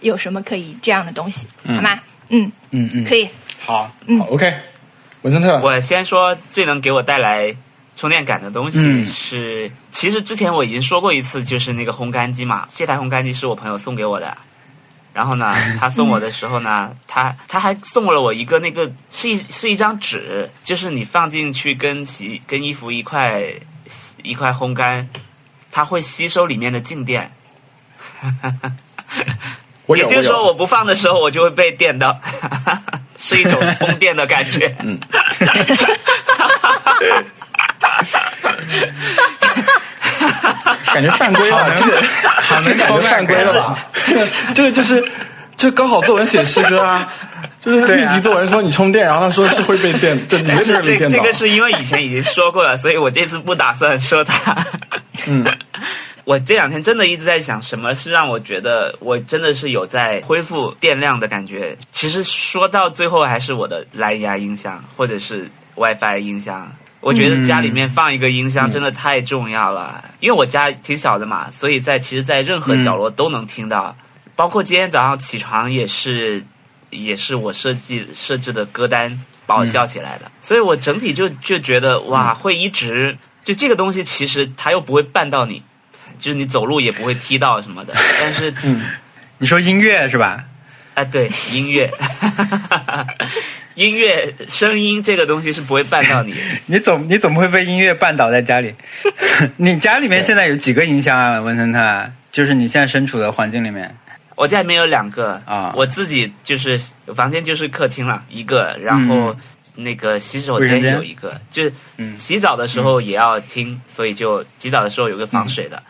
[0.00, 2.00] 有什么可以这样的东西，好吗？
[2.28, 3.28] 嗯，嗯嗯，可以。
[3.58, 4.52] 好，好，OK，
[5.22, 7.54] 文森特，我先说最能给我带来
[8.02, 12.66] 充电感的东西嗯是，其实之前我已经说过一次，就是那个烘干机嘛。
[12.74, 14.36] 这台烘干机是我朋友送给我的，
[15.14, 23.40] 然后呢， 他送我的时候呢，他他还送了我一个那个是一是一张纸，就是你放进去跟洗跟衣服一块
[24.24, 25.08] 一块烘干，
[25.70, 27.30] 它会吸收里面的静电。
[29.94, 32.20] 也就是说，我不放的时候，我就会被电到，
[33.16, 34.74] 是一种通电的感觉。
[34.80, 34.98] 嗯
[40.92, 42.02] 感觉犯规了，这个
[42.62, 43.78] 这个感觉犯规了吧？
[44.54, 45.02] 这个就是
[45.56, 47.10] 这高考作文写诗歌啊，
[47.60, 51.16] 就是命题作文说你充电，然后他说是会被电，这你这是这电到。
[51.16, 54.54] 这个是因为以前已经说过了，所以我这次不打算说他。
[55.26, 55.46] 嗯，
[56.24, 61.74] 我这两天真的一直在想，什么是让我觉得我真的是有在恢复电量的感觉。
[61.90, 66.70] 其实说到最后，还是我的蓝牙音箱或者是 WiFi 音箱。
[67.02, 73.94] 我觉得家里面放一个音箱真的太重要了，因为我家挺小的嘛，所以在其实，在任何角落都能听到。
[74.36, 76.42] 包括今天早上起床也是，
[76.90, 80.30] 也是我设计设置的歌单把我叫起来的。
[80.40, 85.60] 所以我整体就就觉得哇，会一直就这个东西，其实它又不会绊到你，
[86.20, 87.92] 就是你走路也不会踢到什么的。
[88.20, 88.54] 但是，
[89.38, 90.44] 你说音乐是吧？
[90.94, 91.92] 啊，对，音乐。
[93.74, 96.34] 音乐声音这个东西是不会绊到你，
[96.66, 98.74] 你总你总不会被音乐绊倒在家里。
[99.56, 102.10] 你家里面现在有几个音箱啊，文森特？
[102.30, 103.94] 就是你现在身处的环境里面，
[104.36, 106.80] 我家里面有两个啊，我自己就是
[107.14, 109.36] 房间就是客厅了一个，然后
[109.74, 111.72] 那个洗手间有一个，就是
[112.16, 115.82] 洗澡的时候也要听，所以就洗澡的时候有个防水的。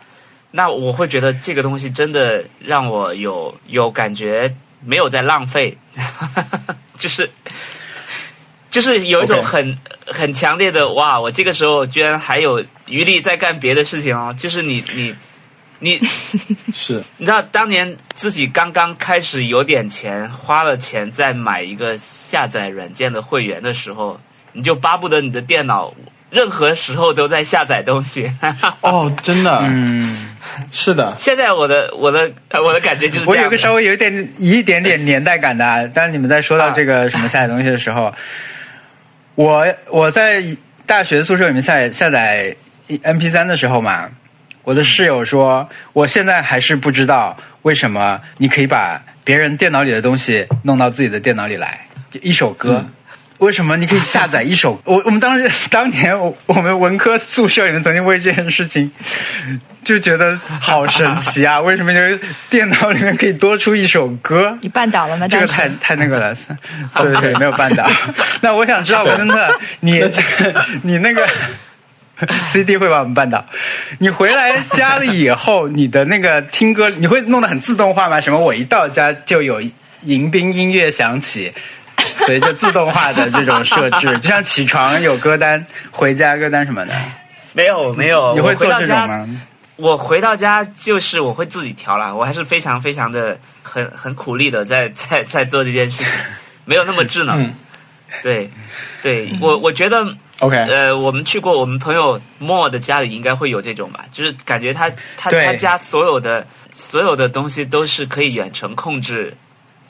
[0.51, 4.53] 那我会觉得这个东西真的让我有有感觉，
[4.85, 5.77] 没有在浪费。
[6.97, 7.29] 就是，
[8.71, 11.19] 就是有一种很很强烈的哇！
[11.19, 14.33] 我这个时候居然还有余力在干别的事情哦。
[14.37, 15.15] 就是你你
[15.79, 15.99] 你，
[16.71, 24.19] 是，你知道当年自己刚刚开始有点钱，花了钱在买一个下载软件的会员的时候，
[24.53, 25.93] 你就巴不得你的电脑
[26.33, 28.29] 任何时候都在下载东西。
[28.81, 30.29] 哦，真的，嗯。
[30.71, 32.29] 是的，现在我的我的
[32.61, 35.87] 我的感觉就是，我有个稍微有一点一点点年代感的。
[35.87, 38.13] 当你们在说到这个什么下载东西的时候，
[39.35, 40.43] 我我在
[40.85, 42.53] 大学宿舍里面下载下载
[43.03, 44.09] M P 三的时候嘛，
[44.63, 52.85] 我的室友说，我现在还是不知道为什么你可以把别人电脑里的东西弄到自己的电脑里来，就一首歌。
[53.43, 54.79] 为什么你可以下载一首？
[54.85, 58.89] 我我们当时当年我我们文科宿舍里面曾经为这件事情
[59.83, 61.59] 就觉得好神奇啊！
[61.61, 62.17] 为什么就是
[62.49, 64.57] 电脑里面可以多出一首歌？
[64.61, 65.27] 你绊倒了吗？
[65.27, 66.33] 这个太太那个了，
[66.95, 67.85] 对对对，没有绊倒。
[68.39, 70.01] 那我想知道，文森特，你
[70.83, 71.27] 你那个
[72.45, 73.43] CD 会把我们绊倒？
[73.99, 78.21] 你回来家里以后，你的那个听歌你会弄得很自动化吗？
[78.21, 78.39] 什么？
[78.39, 79.61] 我一到家就有
[80.05, 81.51] 迎宾音乐响起。
[82.15, 86.93] 随着自动化的这种设置，就像起床有歌单、回家歌单什么的，
[87.53, 88.33] 没有没有。
[88.33, 89.27] 你会做这种吗？
[89.75, 96.07] 我回到家就是我会自己调了，我还是非常非常的很很苦力的在在在做这件事情，
[96.65, 97.53] 没有那么智能。
[98.21, 98.51] 对，
[99.01, 100.05] 对我我觉得
[100.39, 109.35] OK，呃，我们去过我们朋友莫的家里，应该会有这种吧，就是感觉他他他家所有的所有的东西都是可以远程控制。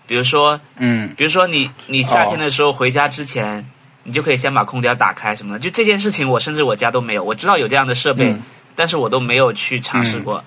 [0.05, 3.65] 比如说，嗯，比如说你你夏天的时候回家之前，
[4.03, 5.59] 你就可以先把空调打开什么的。
[5.59, 7.23] 就这件事情，我甚至我家都没有。
[7.23, 8.35] 我知道有这样的设备，
[8.75, 10.43] 但是我都没有去尝试过。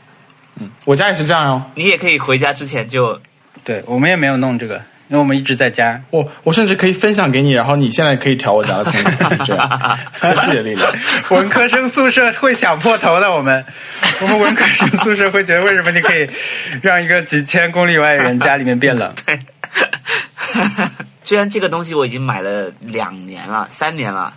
[0.57, 1.63] 嗯，我家也是这样哦。
[1.75, 3.21] 你也可以回家之前就，
[3.65, 6.01] 对我们也没有弄这个，因为我们一直在家。
[6.11, 10.93] 我我甚至可以分享给你，然后你现在可以调我家的空调，这样 科技的力量。
[11.31, 13.65] 文科生宿舍会想破头的，我们
[14.23, 16.29] 我们文科生宿舍会觉得，为什么你可以
[16.83, 19.13] 让一个几千公里外的人家里面变冷？
[19.27, 19.39] 对。
[21.25, 24.33] 虽然这个东西我已经买了两年了、三年了，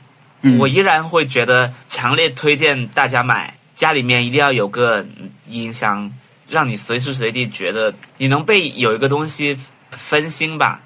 [0.58, 3.53] 我依然会觉得强烈推荐大家买。
[3.75, 5.05] 家里面一定要有个
[5.47, 6.12] 音箱，
[6.49, 9.58] 让你随时随地觉得你能被有一个东西
[9.97, 10.82] 分心吧。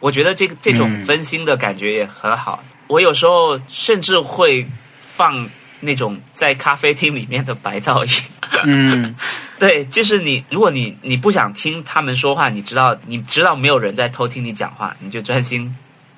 [0.00, 2.62] 我觉得这个这种分心的感觉也很好。
[2.86, 4.66] 我有时候甚至会
[5.00, 5.48] 放
[5.80, 8.22] 那种在咖啡厅里面的白噪音。
[8.64, 9.14] 嗯。
[9.56, 15.74] 对，就是你，如果你你不想听他们说话，你知道，你知道没有人在偷听你讲话，你就专心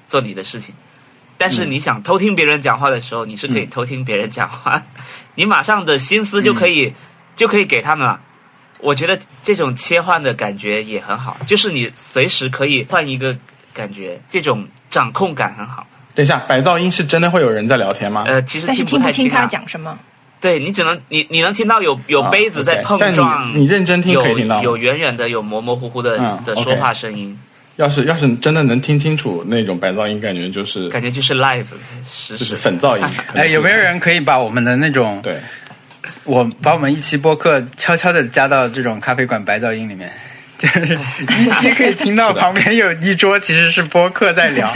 [0.09, 0.75] 做你的事情。
[1.37, 4.83] 但是你想偷听别人讲话的时候，你是可以偷听别人讲话，
[5.37, 6.93] 你马上的心思就可以
[7.37, 8.19] 就可以给他们了。
[8.81, 13.37] 我觉得这种切换的感觉也很好，就是你随时可以换一个
[13.73, 15.87] 感觉，这种掌控感很好。
[16.15, 18.25] 等一下，白噪音是真的会有人在聊天吗？
[18.27, 19.99] 呃，其实听不太清他讲什么。
[20.39, 27.37] 对你只能你你能听到有有杯子在碰撞，你认真听可以听到，有远远的有模模糊糊的的说话声音。
[27.77, 31.67] 要是要是真的能听清楚那种白噪音，感觉就是感觉就是 live，
[32.29, 33.05] 就是粉噪音。
[33.35, 35.39] 哎，有没有人可以把我们的那种对，
[36.25, 40.11] 我把我们一期播客悄悄的加到这种咖啡馆白噪音里面？
[40.59, 40.99] 就是
[41.39, 44.73] 依稀可以听到旁边有一桌其实是播客在聊，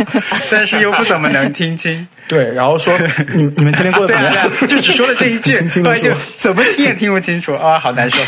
[0.51, 2.07] 但是又不怎么能听清。
[2.29, 2.97] 对，然后说
[3.35, 4.51] 你你们今天过得，怎么样？
[4.51, 8.23] 对啊就只说了这一句，轻轻就怎么听也听不清楚啊，好难受。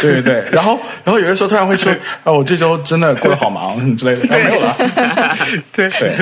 [0.00, 1.92] 对对对，然后然后有的时候突然会说，
[2.24, 4.76] 啊，我这周真的过得好忙之类的，然后没有了。
[5.72, 6.14] 对对，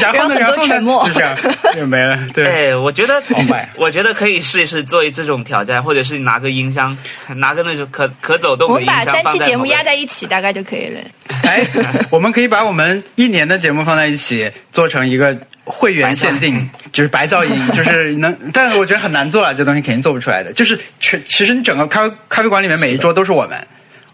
[0.00, 1.34] 然后呢，然后沉默就这样
[1.74, 2.18] 就没了。
[2.34, 6.96] 对，哎，我觉得好坏，我觉得可以试一试做一这种挑战，或者是拿个音箱，
[7.36, 11.00] 拿个那种可可走动的音箱们把三期节目压在一起，大概就可以了。
[11.44, 11.64] 哎，
[12.10, 20.52] 我们可以把我们一年的节目放在一起，做成一个会员限定， 就是白噪音， 就是能，但是我觉得很难做了，这东西肯定做不出来的。
[20.52, 23.58] 就是全，其实你整个咖啡咖啡馆里面每一桌都是我们，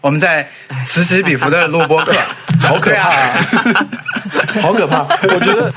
[0.01, 0.47] 我们在
[0.85, 2.11] 此起彼伏的录播课，
[2.59, 3.45] 好可怕、啊，
[4.59, 5.01] 好可怕！
[5.23, 5.71] 我觉得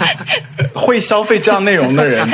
[0.75, 2.27] 会消费这样内容的人，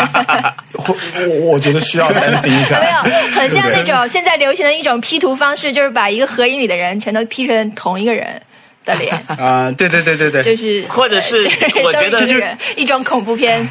[0.72, 0.94] 会
[1.26, 2.78] 我我觉得需要担心一下。
[2.80, 8.40] 没有，很像那种现在流行的一种 P 图方式，就是把一个合影里的人全都 P 成同一个人
[8.84, 13.68] 的脸，啊、对对对对对，就是或者是呃我觉得就是一种恐怖片。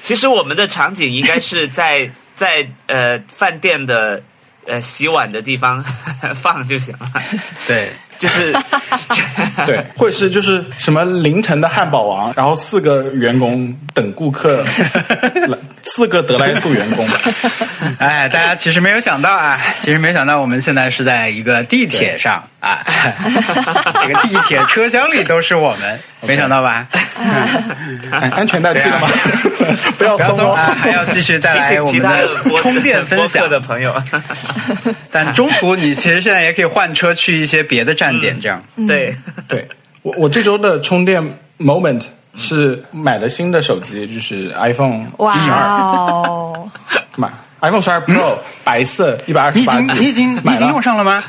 [0.00, 4.22] 其实我们的场景应该是在在呃饭店的
[4.66, 5.84] 呃洗碗的地方
[6.34, 7.22] 放就行了，
[7.66, 7.88] 对。
[8.18, 8.50] 就是。
[9.66, 14.64] 对，或者是就是什么凌晨的汉堡王，然后四个员工等顾客，
[15.48, 17.06] 来四个德莱素员工，
[17.98, 22.84] 哎，大家其实没有想到啊，其实没有想到我们现在是在一个地铁上啊，
[24.02, 26.86] 这个地铁车厢里都是我们，没想到吧？
[28.10, 29.08] 安安全带系了吗？
[29.96, 30.36] 不要松哦。
[30.36, 33.94] 松啊，还要继续带提来我们的播充电分享的朋友，
[35.10, 38.62] 但中途你其实现在也可以换车去一些别的站点，这样。
[38.86, 39.16] 对，
[39.48, 39.66] 对
[40.02, 41.22] 我我这周的充电
[41.58, 42.02] moment
[42.34, 46.70] 是买了新的手机，就是 iPhone 哇十二，哦！
[47.16, 47.28] 买
[47.60, 50.82] iPhone 十二 Pro 白色一百二你已经十八 G，你已经你买已经用了。
[50.82, 51.24] 上了吗？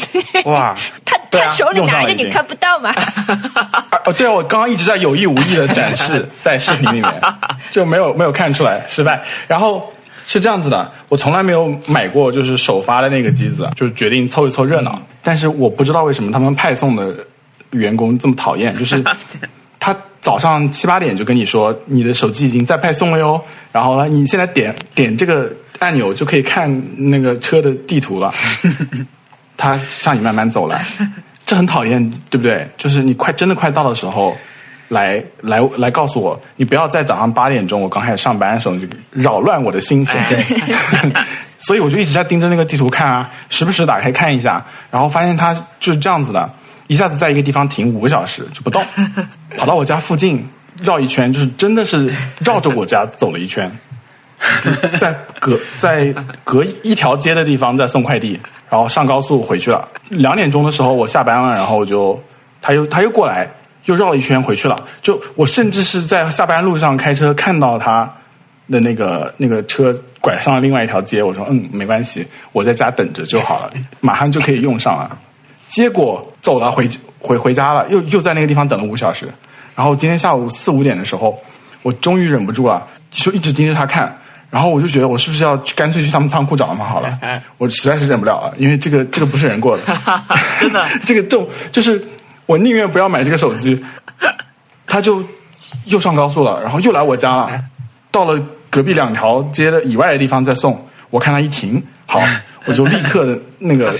[0.44, 2.90] 哇，他他手里拿着你看不到吗？
[2.90, 7.22] 啊 哦，对啊，我刚刚一直在有意无意的展示 在视频里面，
[7.70, 9.22] 就没有没有看出来失败。
[9.46, 9.92] 然后
[10.26, 15.00] 是这样子的，我从来没有买过就是首发的那个机子，就是决定凑一凑热闹。
[15.22, 17.14] 但是我不知道为什么他们派送的
[17.70, 19.02] 员工这么讨厌，就是
[19.78, 23.40] 他早上七八点就跟你说你的手机已经在派送了哟，
[23.72, 26.70] 然后呢，你现在点点这个按钮就可以看
[27.10, 28.32] 那个车的地图了。
[29.56, 30.84] 他向你慢慢走来，
[31.46, 32.68] 这很讨厌，对不对？
[32.76, 34.36] 就是你快真的快到的时候，
[34.88, 40.18] 来来来告诉我，你不要在早上八点钟我刚开始上班的时候就扰乱我的心情。
[41.58, 46.50] 所以我就一直在盯着那个地图看啊，时不时打开看一下，然后发现它就是这样子的，
[46.88, 48.84] 一下子在一个地方停五个小时就不动，
[49.56, 50.44] 跑到我家附近
[50.82, 53.70] 绕一圈，就是真的是绕着我家走了一圈。
[54.98, 56.12] 在隔在
[56.44, 58.38] 隔一条街的地方在送快递，
[58.68, 59.86] 然后上高速回去了。
[60.10, 62.20] 两点钟的时候我下班了，然后我就
[62.60, 63.48] 他又他又过来，
[63.84, 64.76] 又绕了一圈回去了。
[65.00, 68.10] 就我甚至是在下班路上开车看到他
[68.68, 73.70] 的那个那个车拐上了另外一条街，我说嗯没关系，我在家等着就好了，
[74.00, 75.18] 马上就可以用上了。
[75.68, 76.88] 结果走了回
[77.18, 79.26] 回回家了，又又在那个地方等了五小时。
[79.74, 81.40] 然后今天下午四五点的时候，
[81.82, 84.18] 我终于忍不住了，就一直盯着他看。
[84.52, 87.18] 然后我就觉得，我是不是要去干脆去他们仓库找他们好了？
[87.56, 89.82] 我实在是忍不了了，因为这个这个不是人过的，
[90.60, 92.06] 真的 这个就就是
[92.44, 93.82] 我宁愿不要买这个手机。
[94.86, 95.24] 他就
[95.86, 97.50] 又上高速了，然后又来我家了，
[98.10, 98.38] 到了
[98.68, 100.86] 隔壁两条街的以外的地方再送。
[101.08, 102.20] 我看他一停，好，
[102.66, 103.94] 我就立刻的那个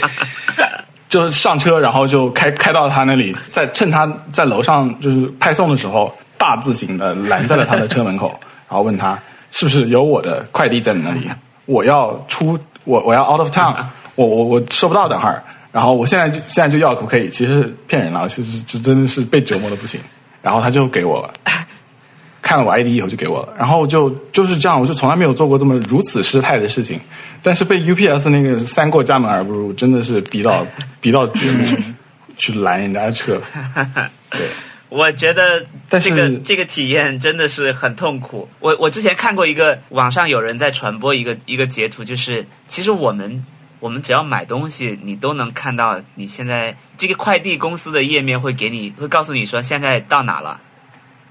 [1.09, 8.29] 就是上车，然后就开开到他那里，再趁他在楼上就是派送的时候，大字型的拦在了他的车门口，
[8.69, 9.19] 然后问他
[9.53, 11.31] 是不是有我的快递在你那里？
[11.67, 13.77] 我要出，我我要 out of town，
[14.17, 15.41] 我我我收不到，等会儿。
[15.71, 17.31] 然后我现在就现在就要，可不可以？
[17.31, 20.01] 其实是骗人了，其实就真的是被折磨的不行。
[20.43, 21.33] 然后他就给我了，
[22.43, 27.01] 看了我 ID 以后就给我了，然后就就是这样，我就从来没有做过这么如此失态的事情。
[27.43, 30.67] 但是被 UPS 那个三过家门而不入，真的是逼到
[31.01, 31.65] 逼到绝路，
[32.37, 33.41] 去拦人家的车。
[34.31, 34.41] 对，
[34.93, 38.47] 我觉得这个这个体验真的是很痛苦。
[38.61, 43.43] 我我之前看过一个网上有人在传播一个一个截图，就是其实我们
[43.81, 50.61] 我们只要买东西，你都能看到你现在这个快递公司的页面会给你会告诉你说现在到哪了。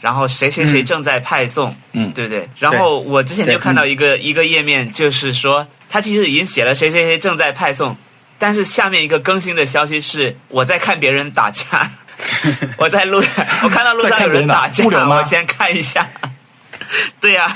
[0.02, 2.50] 然后谁谁谁正在派送，嗯对不对？
[2.58, 7.96] 然后我之前就看到一个一个页面，就是说他其实已经写了谁谁谁正在派送，
[8.40, 11.92] 但是下面一个更新的消息是我在看别人打架，
[12.78, 16.08] 我在路上 我看到路上有人打架我先看一下。
[17.22, 17.56] 对呀、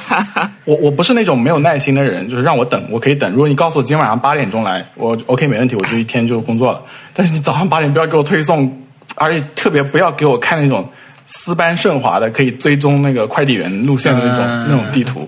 [0.64, 3.30] 我我不是那种没有耐心的人，就是让我等，我可以等。
[3.32, 6.82] 如果你告诉我今天晚上八点钟来，我 OK 没问题，我就一天就工作了。
[7.14, 8.72] 但是你早上八点不要给我推送，
[9.16, 10.90] 而且特别不要给我看那种
[11.28, 15.28] 丝般顺滑的，可以追踪那个快递员路线的那种、嗯那种地图，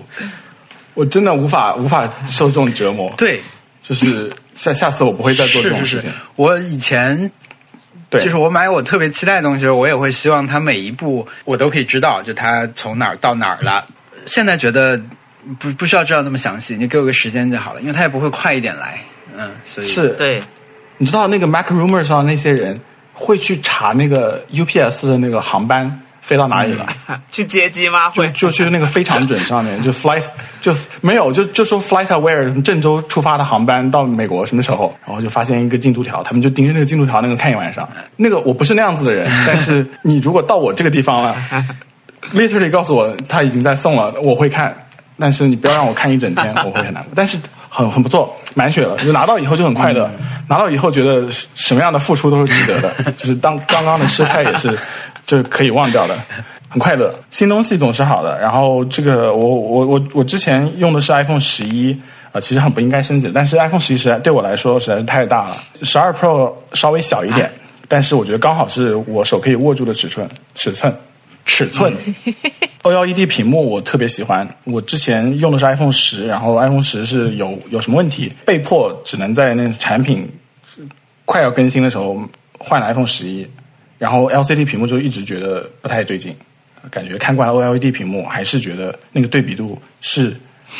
[0.94, 3.12] 我真的无法无法受这种折磨。
[3.18, 3.42] 对，
[3.82, 7.30] 就是下下次我不会再做这种是是是事情。，我以前
[8.10, 13.84] 对，就是我买我特别期待的东西的时候，我也会希望它每一步我都可以知道，就它从哪儿到哪儿了。
[14.26, 15.00] 现在觉得
[15.58, 18.98] 不不需要知道那么详细，你给我个时间就好了，因为它也不会快一点来。
[19.36, 20.40] 嗯，所以是对，
[20.96, 22.80] 你知道那个 Mac Rumor 上那些人
[23.12, 26.86] 会去查那个 UPS 的那个航班飞到哪里了。
[27.32, 28.10] 去接机吗？
[28.14, 30.22] 就会就去那个非常准上面，就 flight
[30.60, 37.88] 就没有就就说 flight aware 郑州出发的航班到美国什么时候，然后就发现一个进度条，他们就盯着那个进度条那个看一晚上。
[38.16, 41.34] 那个我不是那样子的人，但是你如果到我这个地方了，
[42.34, 44.76] literally 告诉我他已经在送了，我会看，
[45.18, 47.12] 但是你不要让我看一整天，我会很难过。
[47.16, 47.38] 但是
[47.70, 50.10] 很很不错，满血了，就拿到以后就很快乐，
[50.48, 54.76] 拿到以后觉得什什么样的付出都是值得的，就是当刚刚的失态也是
[55.28, 56.18] 就可以忘掉的。
[56.70, 58.38] 很快乐，新东西总是好的。
[58.40, 61.96] 然后这个我我我我之前用的是 iPhone 十一
[62.30, 65.56] 啊，其实很不应该升级，但是 iPhone 十一实在对我来说实在是太大了。
[65.82, 67.50] 十二 Pro 稍微小一点，
[67.88, 70.94] 但是我觉得刚好是我手可以握住的尺寸，尺寸，
[71.46, 71.90] 尺寸。
[72.84, 80.30] OLED 屏幕我特别喜欢，我之前用的是 iPhone 十，然后 iPhone 十是有有什么问题，被迫只能在那产品
[81.24, 82.20] 快要更新的时候
[82.58, 83.48] 换了 iPhone 十一，
[83.98, 86.34] 然后 LCD 屏幕就一直觉得不太对劲，
[86.90, 90.34] 感觉看惯了 OLED 屏幕，还是觉得那个对比度是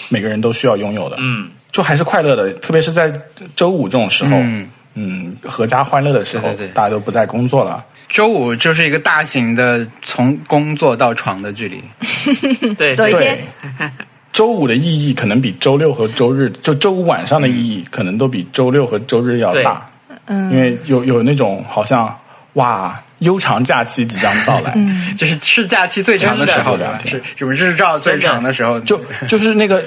[0.09, 3.13] 每个人都需要拥有的，嗯，就还是快乐的，特别是在
[3.57, 11.83] 周五这种时候，嗯嗯，合家欢乐的时候，对对对大家都不在工作了，周五就是一个大型的从工作到床的距离。
[12.75, 13.39] 对对走一天
[13.79, 13.91] 对，
[14.33, 19.85] 周五的意义可能比周六和周日，就周五晚上的意义可能都比周六和周日要大。
[20.27, 22.15] 嗯，因为有有那种好像
[22.53, 24.77] 哇，悠长假期即将到来，
[25.17, 27.07] 就是是假期最长的时候，真的？
[27.07, 29.85] 是什么日照最长的时候，就就是那个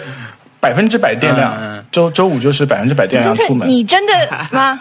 [0.60, 3.68] 百分之百电量，周周五就是百分之百电量，出门。
[3.68, 4.14] 你真的
[4.52, 4.80] 吗？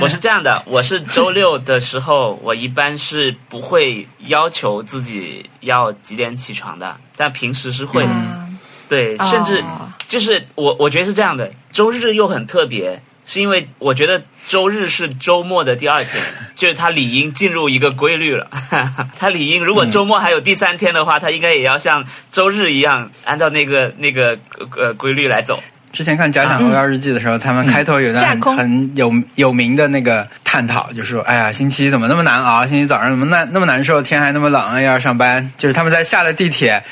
[0.00, 8.10] 我是这样的，我是周六的时候，我一般是不会要求自己要几点起床的，但平时是会的。
[8.10, 8.58] 嗯
[8.88, 9.64] 对，哦甚至
[10.06, 16.22] 就是我我觉得是这样的，周日又很特别，是因为我觉得周日是周末的第二天，
[16.56, 18.48] 就是它理应进入一个规律了。
[19.18, 24.38] 它理应如果周末还有第三天的话，它应该也要像周日一样，按照那个那个
[24.76, 25.62] 呃规律来走。
[25.92, 32.66] 之前看《假想欧幺日记》的时候，他们开头有一段很有有名的那个探讨，就是说，哎呀，星期一怎么那么难熬？
[32.66, 34.00] 星期一早上怎么那那么难受？
[34.00, 35.52] 天还那么冷，又要上班。
[35.58, 36.82] 就是他们在下了地铁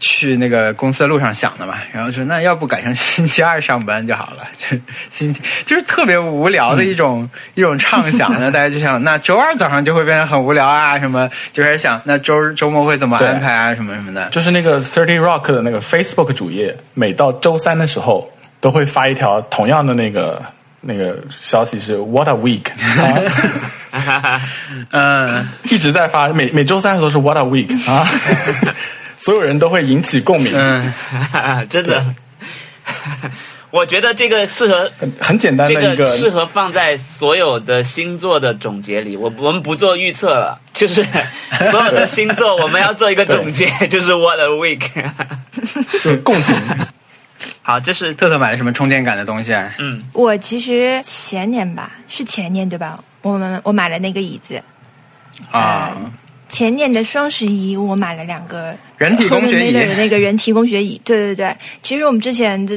[0.00, 1.74] 去那个公司的路上想的嘛。
[1.92, 4.46] 然后说，那要不改成星期二上班就好了？
[4.56, 4.80] 就是
[5.10, 8.32] 星期，就是特别无聊的一种、一种畅想。
[8.38, 14.28] 那 大家就想，那周二早上就会变得很无聊啊，什么就开始想，那周周末会怎么安排啊，什么什么的。
[14.30, 18.30] 就是那个 Thirty Rock 的那个 Facebook 主页，每到周三的时候
[18.60, 20.42] 都会发一条同样的那个
[20.80, 22.70] 那个消息是 What a week，
[23.90, 24.40] 啊、
[24.90, 28.06] 嗯，一直在发，每每周三都是 What a week 啊，
[29.18, 30.92] 所有人都会引起共鸣，嗯，
[31.68, 32.14] 真的，
[33.70, 39.16] 我觉得这个适合很很简单这的一个适合放在所有的星座的总结里。
[39.16, 41.04] 我我们不做预测了，就是
[41.70, 44.88] 所有的星座我们要做一个总结，就是 What a week。
[45.92, 46.54] 就是共情。
[47.62, 49.74] 好，这是特特买了什么充电感的东西啊？
[49.78, 52.98] 嗯我其实前年吧，是前年对吧？
[53.22, 54.62] 我们我买了那个椅子，
[55.50, 55.94] 啊，
[56.48, 61.54] 前年的双十一我买了两个人体工学椅的那个人体工学椅，对对对。
[61.82, 62.76] 其实我们之前的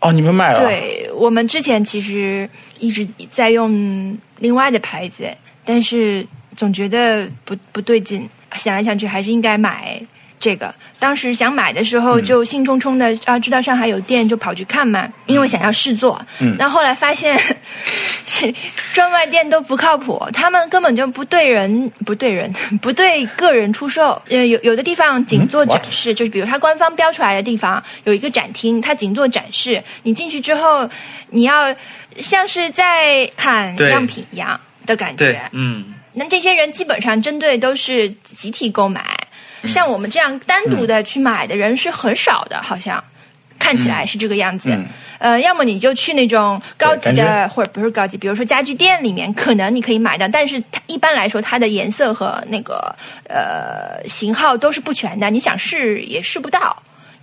[0.00, 5.24] 哦，你们买了？，对我们之前其实一直在用另外的牌子，
[5.64, 6.26] 但是
[6.56, 10.02] 总觉得不不对劲，想来想去还是应该买
[10.40, 10.74] 这个。
[10.98, 16.20] 当时想买的时候就兴冲冲的、啊，知道上海有店就跑去看嘛，因为想要试做。
[16.40, 17.38] 嗯但后来发现
[18.26, 18.52] 是
[18.92, 24.20] 专卖店都不靠谱，他们根本就不对人不对人 不对个人出售。
[24.28, 25.84] 呃，有有的地方仅做嗯展？
[25.90, 30.88] 示，就是比如它官方标出来的地方有一个展厅，它仅做展示，你进去之后
[31.30, 31.74] 你要
[32.16, 35.42] 像是在看样品一样的感对觉。
[35.52, 39.00] 嗯那这些人基本上针对都是集体购买，
[39.64, 43.02] 像我们这样单独的去买的人是很少的，好像
[43.58, 44.70] 看起来是这个样子。
[44.70, 44.86] 嗯
[45.20, 52.96] 呃，要么你就去那种高级的，或者不是高级，比如说家具店里面，可能你可以买到，但是它一般来说它的颜色和那个
[53.28, 56.74] 呃型号都是不全的，你想试也试不到。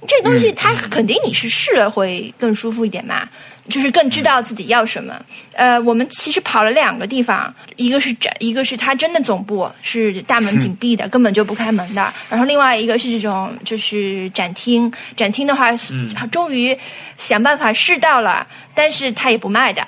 [0.07, 3.27] 这东西它肯定你是试了会更舒服一点嘛，
[3.69, 5.13] 就是更知道自己要什么。
[5.53, 12.13] 呃，我们其实跑了两个地方，一个是展，一个是它真的总部是大门紧闭的，根本就不开门的。
[12.29, 15.71] 然后另外一个是这种就是展厅，展厅的话，
[16.31, 16.77] 终于
[17.17, 19.85] 想办法试到了，但是它也不卖的。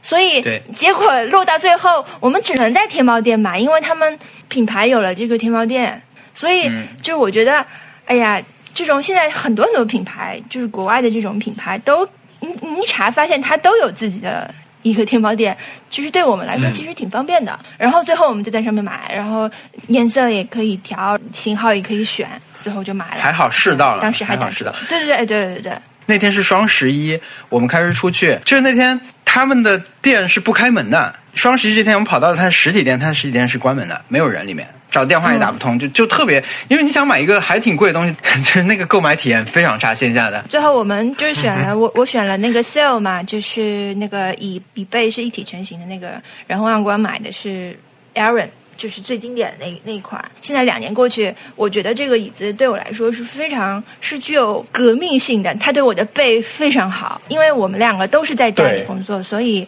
[0.00, 0.42] 所以
[0.72, 6.00] 结果落到最后，我们只能在天猫店买，因为他们品牌有了这个天猫店，
[6.32, 6.70] 所以
[7.02, 7.66] 就是我觉得，
[8.06, 8.40] 哎呀，
[8.72, 12.08] 这种现在很多很多品牌，就是国外的这种品牌，都
[12.48, 15.56] 你你一查发现它都有自己的一个天猫店，
[15.90, 17.58] 其实对我们来说其实挺方便的。
[17.76, 19.50] 然后最后我们就在上面买，然后
[19.88, 22.28] 颜色也可以调，型号也可以选，
[22.62, 23.20] 最后就买了。
[23.20, 24.72] 还好试到了当时还打折还好试到。
[24.88, 25.72] 对对对对对对对。
[26.06, 27.20] 那天是双十一，
[27.50, 31.14] 我们开始出去，就是那天他们的店是不开门的。
[31.34, 40.42] 双十一这天，我们跑到了他的实体店，他的实体店是关门的，没有人里面，找电话也打不通，就就特别，因为你想买一个还挺贵的东西， 就是那个购买体验非常差，线下的。
[40.48, 47.78] 最后我们就是选了我我选了那个 sale 嘛，就是那个椅椅背是一体成型的那个，然后让光买的是
[48.14, 48.48] Aaron。
[48.78, 50.24] 就是最经典的那那一款。
[50.40, 59.66] 现在两年过去，我觉得这个椅子对我来说是非常是具有革命性的，它对我的背非常好，因为我们两个都是在家里工作，所以，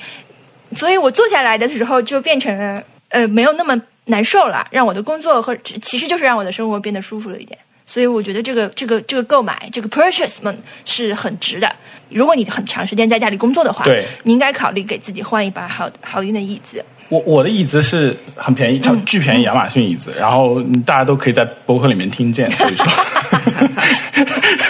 [0.76, 3.76] 所以我坐下来的时候就变成了呃没有那么
[4.06, 7.58] 难受了，让我的工作和其实就是让我的生活变得舒服了一点。
[7.86, 11.68] 所以我觉得这个这个这个购买这个 purchasement 是很值的。
[12.08, 16.84] 如果你很长时间在家里工作的话，对你应该考虑给自己换一把好好用的椅子。
[17.08, 22.86] 我我的椅子是很便宜，超巨便宜亚马逊椅子，然后嗯大家都可以在博客里面听见，所以说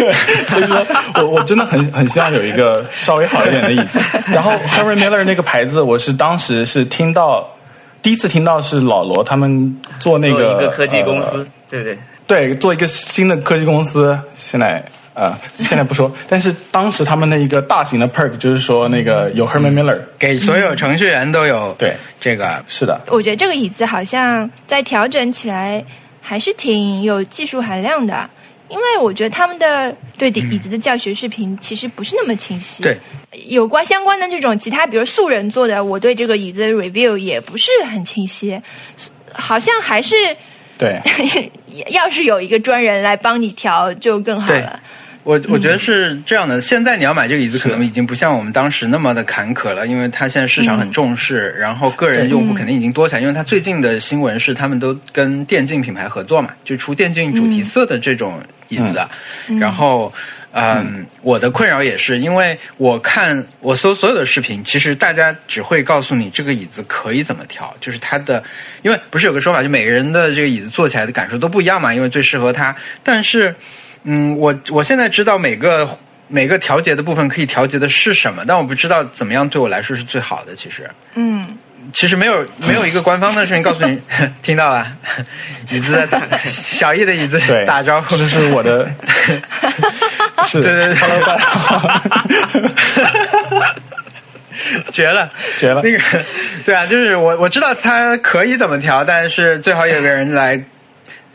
[0.48, 4.00] 所以说我我真的很很希望有一个稍微好一点的椅子。
[4.32, 7.46] 然后 Herman Miller 那个牌子，我是当时是听到
[8.02, 11.98] 第一次听到是老罗他们做那做个一个科技公司，呃对不对？
[12.26, 14.82] 对，做一个新的科技公司，现在
[15.14, 25.84] 呃， 现在不说，但是当时他们的一个大型的 perk 就是说那个有 Herman Miller，给所有程序员都有 对，这个，是的，我觉得这个椅子好像在调整起来
[26.22, 28.28] 还是挺有技术含量的，
[28.70, 32.82] 因为我觉得他们的对椅子的教学视频其实不是那么清晰。
[32.82, 32.96] 对，
[33.48, 38.60] 有关相关的这种其他，比如素人做的，我对这个椅子的 review 也不是很清晰，
[39.32, 40.14] 好像还是
[40.78, 41.00] 对。
[41.90, 44.80] 要是有一个专人来帮你调就更好了。
[45.22, 46.60] 我我觉得是这样的。
[46.62, 53.20] 现在你要买这个椅子，可能已经不像我们当时那么的坎坷了，因为它现在市场很重视，然后个人用户肯定已经多起来。
[53.20, 59.10] 因为它最近的新闻是，他们都跟电竞品牌合作嘛，就出电竞主题色的这种椅子啊。
[59.60, 60.10] 然后，
[60.52, 68.42] 嗯，我的困扰也是，因为我看我搜所有的视频，其实大家只会告诉你这个椅子可以怎么调，就是它的，
[68.80, 73.54] 因为不是有个说法，就每个人的这个椅子坐起来的感受都不一样嘛，因为最适合他，但是。
[74.04, 75.98] 嗯，我我现在知道每个
[76.28, 80.54] 每个调节的部分可以调节的是什么，但我不知道怎么样对我来说是最好的。
[80.54, 81.46] 其实，嗯，
[81.92, 84.00] 其实没有没有一个官方的声音告诉你，
[84.40, 84.86] 听到了，
[85.70, 88.88] 椅子在打 小易的椅子，打招呼，这是我的，
[90.44, 92.02] 是，对对对，Hello，大家好，
[94.92, 95.28] 绝了。
[95.58, 95.98] 绝了，那个，
[96.64, 100.62] 对啊，就是我我知道它可以怎么调，但是最好有个人来，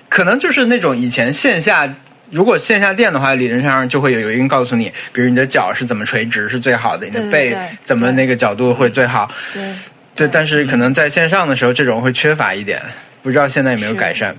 [0.10, 1.88] 可能就是那种以前线下。
[2.32, 9.30] 如果线下店的话，理论上就会有有一个人告诉你，比如你的脚是怎么垂直是最好的，你的背怎么那个角度会最好。
[9.54, 9.74] 对。
[10.16, 12.82] 对，但是可能在线上的时候，这种会缺乏一点，
[13.22, 14.34] 不知道现在有没有改善。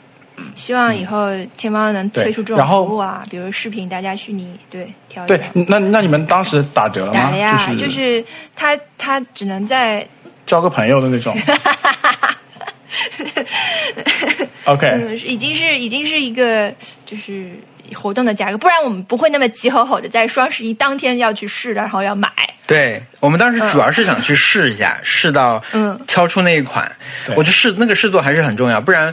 [0.55, 7.20] 希望以后天猫能推出这种服务啊，比如视频大家虚拟对调一对。，那那你们当时打折了吗？
[7.20, 8.24] 打了呀，就是就是
[8.55, 10.07] 他他只能在
[10.47, 11.37] 交个朋友的那种。
[14.64, 16.72] OK，嗯，已经是已经是一个
[17.05, 17.51] 就是
[17.95, 22.30] 活动的价格，不然我们不会那么急吼吼的在双十一当天要去试，然后要买。
[22.66, 26.91] 对我们当时主要是想去试一下，试到嗯挑出那一款。
[27.26, 29.12] 对我觉得试那个试做还是很重要，不然。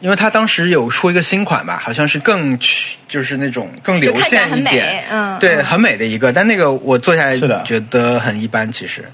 [0.00, 6.32] 因为他当时有出一个新款吧，好像是更去就是那种更流线一点，嗯对，嗯很美的一个。
[6.32, 9.04] 但那个我坐下来是的觉得很一般，其实，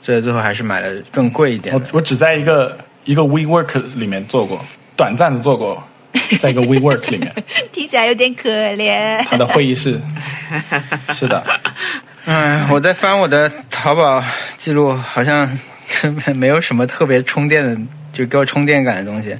[0.00, 1.74] 所以最后还是买了更贵一点。
[1.74, 4.64] 我我只在一个一个 WeWork 里面做过，
[4.96, 5.86] 短暂的做过，
[6.40, 7.30] 在一个 WeWork 里面，
[7.70, 9.24] 听起来有点可怜。
[9.24, 9.98] 他的会议室。
[11.14, 11.42] 是的，
[12.26, 14.22] 嗯，我在翻我的淘宝
[14.58, 15.50] 记录，好像
[16.34, 17.80] 没有什么特别充电的，
[18.12, 19.34] 就给我充电感的东西。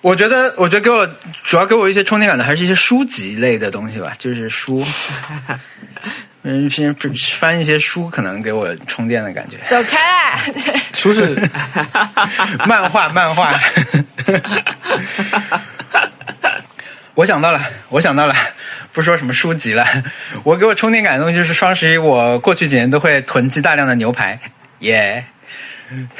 [0.00, 1.06] 我觉得，我觉得给我
[1.44, 4.84] 主要给我一些充电感的，还是一些书籍类的东西吧，就是书。
[6.44, 9.58] 嗯，平时翻一些书，可能给我充电的感觉。
[9.68, 10.40] 走开啦！
[10.94, 11.38] 书是
[12.66, 13.52] 漫画，漫画。
[17.14, 18.34] 我想到了，我想到了，
[18.92, 19.86] 不说什么书籍了。
[20.44, 24.38] 我给我充电感的东西就是双十一，我过去几年都会囤积大量的牛排，
[24.78, 25.24] 耶、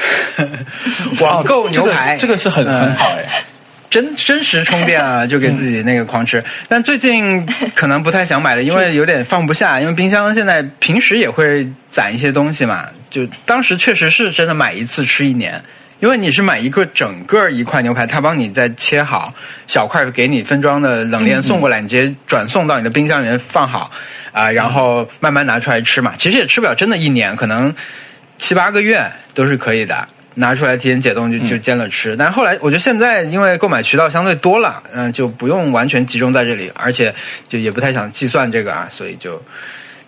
[1.20, 3.42] 网购牛排，哦这个、这个是很、嗯很好哎。
[3.88, 6.42] 真真实充电啊， 就给自己那个狂吃。
[6.66, 9.78] 但最近可能不太想买了，因为有点放不下。
[9.78, 15.62] 因为冰箱现在平时也会攒一些东西嘛，就当时确实是真的买一次吃一年。
[16.02, 19.32] 因为你是买一个整个一块牛排，他帮你再切好
[19.68, 23.88] 小块，给你分装的冷链送过来，你直接转送到你的冰箱里面放好
[24.32, 26.12] 啊、然后慢慢拿出来吃嘛。
[26.18, 27.72] 其实也吃不了真的一年，可能
[28.36, 30.08] 七八个月都是可以的。
[30.34, 37.14] 拿出来提前解冻就就煎了吃，但是后来我觉得现在因为购买渠道相对多了，嗯、就不用完全集中在这里，而且
[37.46, 39.40] 就也不太想计算这个啊，所以就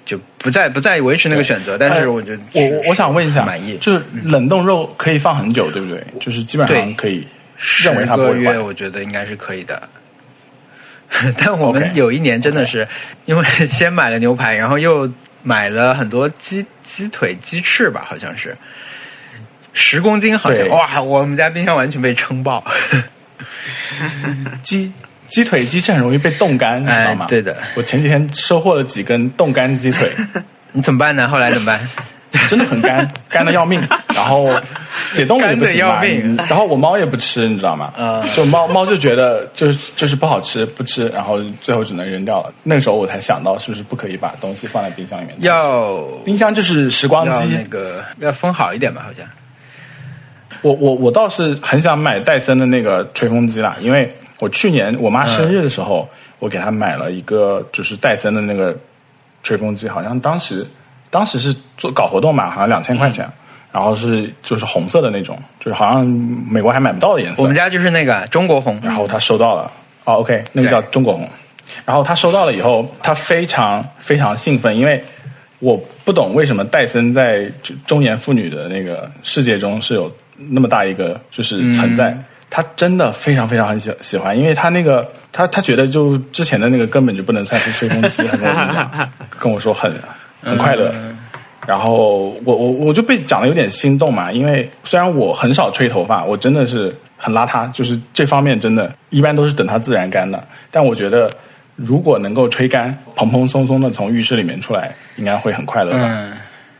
[0.04, 1.76] 就不再不再维持那个选择。
[1.78, 6.04] 但是我觉得我我我想问一下，满意，就是冷冻肉可以放很久，对不对？
[6.20, 7.26] 就是基本上可以
[7.82, 8.52] 认为它十个不会坏。
[8.52, 9.88] 月我觉得应该是可以的。
[11.38, 12.86] 但我们有一年真的是
[13.24, 15.08] 因为先买了牛排，然后又
[15.42, 18.56] 买了很多鸡鸡腿、鸡翅吧，好像是
[19.72, 22.64] 十公斤，好像哇，我们家冰箱完全被撑爆。
[24.62, 24.92] 鸡
[25.34, 27.24] 鸡腿、鸡翅很容易被冻干，你知道吗？
[27.24, 30.08] 哎对的我前几天收获了几根冻干鸡腿，
[30.70, 31.26] 你 怎么办呢？
[31.26, 31.80] 后来怎么办？
[32.48, 33.80] 真的很干，干的要命。
[34.14, 34.48] 然后
[35.12, 36.00] 解冻了也不行嘛，
[36.48, 37.92] 然后我猫也不吃，你知道吗？
[37.98, 42.52] 嗯就猫猫就觉得就是就是不好吃，不吃，然后最后只能扔掉了。
[42.62, 45.34] 那个时候我才想到，是不是不可以把东西放在冰箱里面？
[45.40, 47.64] 要冰箱就是时光机那。
[47.68, 49.26] 个要封好一点吧，好像。
[50.62, 54.10] 我我我倒是很想买戴森的那个吹风机啦，因为
[54.40, 56.08] 我去年我妈生日的时候，
[56.38, 58.76] 我给她买了一个就是戴森的那个
[59.42, 60.66] 吹风机，好像当时
[61.10, 63.28] 当时是做搞活动嘛，好像两千块钱，
[63.72, 67.42] 然后是就是红色的那种，就是好像美国还买不到的颜色。
[67.42, 69.70] 我们家就是那个中国红，然后他收到了，
[70.04, 71.28] 哦，OK，那个叫中国红。
[71.84, 75.02] 然后他收到了以后，他非常非常兴奋，因为
[75.60, 82.16] 我不懂为什么戴森在中中年妇女的那个世界中是有那么大一个就是存在。
[82.56, 89.92] 他真的非常非常很喜喜欢，因为他那个他他觉得就之前的那个根本就不能算是吹风机，他跟我讲， 跟我说很
[90.40, 90.94] 很快乐。
[91.66, 100.40] 然后我我我就被讲的有点心动嘛，因为虽然我很少吹头发，我真的是很邋遢，就是这方面真的，一般都是等它自然干的。
[100.70, 101.28] 但我觉得
[101.74, 105.98] 如果能够吹干，蓬蓬松松的从浴室里面出来，应该会很快乐吧。
[106.02, 106.32] 嗯，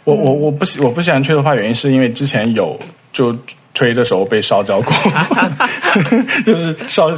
[0.05, 2.79] 我我我不喜我不喜欢吹头发，原因是因为之前有
[3.13, 3.37] 就
[3.75, 4.95] 吹的时候被烧焦过，
[6.47, 7.11] 就是烧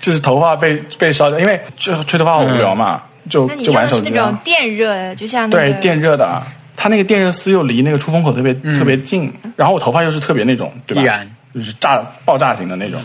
[0.00, 4.36] 就是头发被被烧焦，因为就吹头发好无聊嘛，就就玩手机那种。
[4.44, 6.44] 电热的，就像那对电热的啊，
[6.76, 11.02] 它那个电热丝又离那个出风口特别、特别近，然后我头发又是特别那种，对吧？
[11.02, 13.00] 易燃，就是炸爆炸型的那种，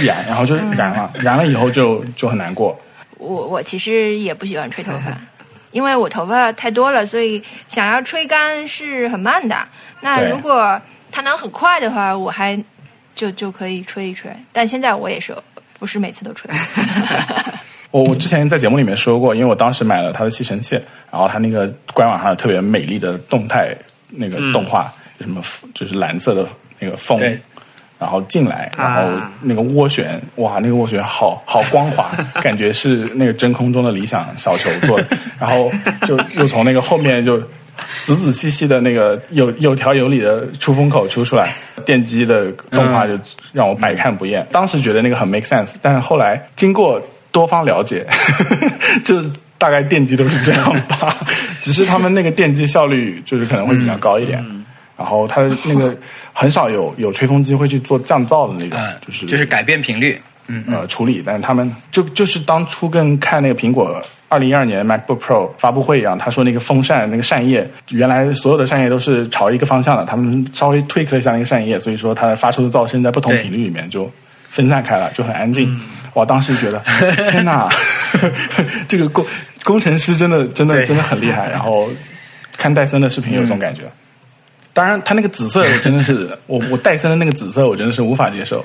[0.00, 2.78] 易燃，然后就燃了，燃了以后就就很难过。
[3.18, 5.14] 我我其实也不喜欢吹头发，
[5.72, 9.56] 因为我头发太多了，所以想要吹干是很慢的。
[10.00, 10.80] 那如果
[11.16, 12.62] 它能很快的话，我还
[13.14, 14.30] 就就可以吹一吹。
[14.52, 15.34] 但现在我也是
[15.78, 16.50] 不是每次都吹。
[17.90, 20.74] 我我之前在节目里面说过，因为我当时买了它的吸尘器，
[21.10, 23.74] 然后它那个官网上有特别美丽的动态
[24.10, 25.42] 那个动画，什么
[25.72, 26.46] 就是蓝色的
[26.78, 27.18] 那个风，
[27.98, 32.10] 然后进来，然啊后那个涡旋，哇，那个涡旋好好光滑，
[32.42, 35.72] 感觉是那个真空中的理想小球做的，然后
[36.06, 37.42] 就又从那个后面就
[38.04, 41.52] 仔仔细细的那个有有条有理的出风口出出来，
[41.84, 43.18] 电机的动画就
[43.52, 44.46] 让我百看不厌。
[44.50, 47.00] 当时觉得那个很 make sense，但是后来经过
[47.30, 48.06] 多方了解，
[49.04, 51.16] 就是大概电机都是这样吧，
[51.60, 54.44] 只是他们那个电机效率就是可能会比较高一点。
[54.98, 55.94] 然后它的那个
[56.32, 60.18] 很少有有吹风机会去做降噪的那种，嗯，就是就是改变频率，
[60.66, 74.10] 呃处理，但是他们就就是当初跟看那个苹果二零一二年 MacBook Pro 发布会一样，他说那个风扇那个扇叶原来所有的扇叶都是朝一个方向的，他们稍微 tweak 了一下那个扇叶，所以说它发出的噪声在不同频率里面就
[74.48, 75.78] 分散开了，就很安静。
[76.12, 76.82] 我当时觉得
[77.30, 77.68] 天哪，
[78.88, 79.24] 这个工
[79.64, 81.50] 工程师真的真的真的很厉害。
[81.50, 81.88] 然后
[82.56, 83.82] 看戴森的视频有这种感觉。
[84.72, 88.64] 当然，它那个紫色我真的是我我戴森的那个紫色我真的是无法接受。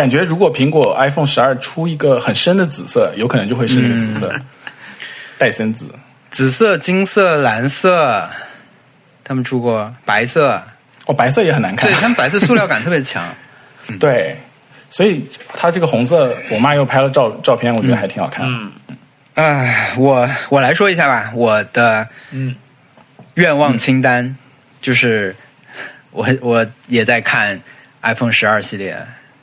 [0.00, 4.34] 感觉如果苹果 iPhone 十二出一个很深的紫色，有可能就会是那个紫色，
[5.36, 5.94] 戴森紫。
[6.30, 8.26] 紫色、金色、蓝色，
[9.22, 10.62] 他们出过白色，
[11.04, 12.00] 哦，白色也很难看对，。
[12.00, 13.22] 他们白色塑料感 特别强。
[13.98, 14.34] 对，
[14.88, 15.22] 所以
[15.52, 18.46] 它这个红色，我妈又拍了照照片，我觉得还挺好看。
[18.48, 18.72] 嗯，
[19.34, 22.56] 唉，我我来说一下吧，我的嗯
[23.34, 24.34] 愿望清单、
[24.80, 25.36] 就是
[26.10, 27.60] 我我也在看
[28.00, 28.96] iPhone 十二系列，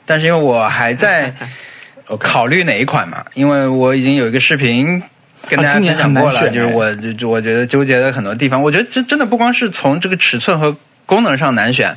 [0.08, 1.32] 但是因为我还在
[2.18, 5.00] 考虑哪一款嘛，因为我已经有一个视频
[5.48, 11.94] 跟大家分享过了，就是我我觉得纠结的很多地方，我觉得这真的不光是从这个尺寸和功能上难选，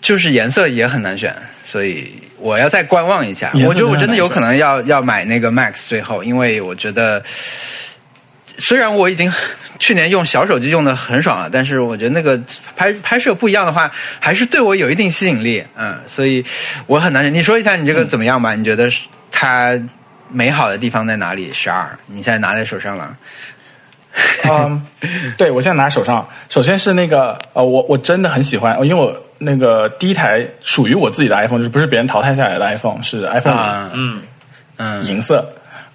[0.00, 1.34] 就是颜色也很难选，
[1.66, 3.50] 所以我要再观望一下。
[3.54, 7.22] 我觉得我真的有可能要要买那个 Max 最后，因为我觉得
[8.58, 9.32] 虽然我已经
[9.78, 12.38] 去年用小手机用的很爽了，但是我觉得那个
[12.76, 13.90] 拍拍摄不一样的话，
[14.20, 15.64] 还是对我有一定吸引力。
[15.76, 16.44] 嗯，所以
[16.86, 17.32] 我很难选。
[17.32, 18.54] 你说一下你这个怎么样吧？
[18.54, 18.90] 你觉得
[19.30, 19.78] 它
[20.30, 21.50] 美好的地方在哪里？
[21.52, 23.16] 十二，你现在拿在手上了。
[24.50, 24.84] 嗯，
[25.36, 34.22] 对我现在拿在手上，首先是那个呃，我我真的很喜欢，因为我那个第一台属于我自己的 iPhone，就是不是别人淘汰下来的 iPhone，是 iPhone 啊，嗯，
[34.76, 35.48] 嗯，银色，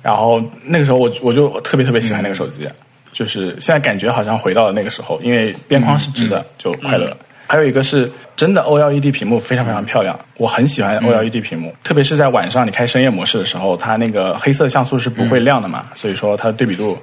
[0.03, 2.67] 然后那个时候我我就特别特别喜欢那个手机，
[3.11, 7.15] 就是现在感觉好像回到了那个时候，因为边框是直的，就快乐。
[7.47, 16.97] 还有一个是真的 OLED 屏幕非常非常漂亮，我很喜欢 OLED 屏幕，特别是在晚上你开深夜模式的时候，它那个黑色像素是不会亮的嘛，所以说它的对比度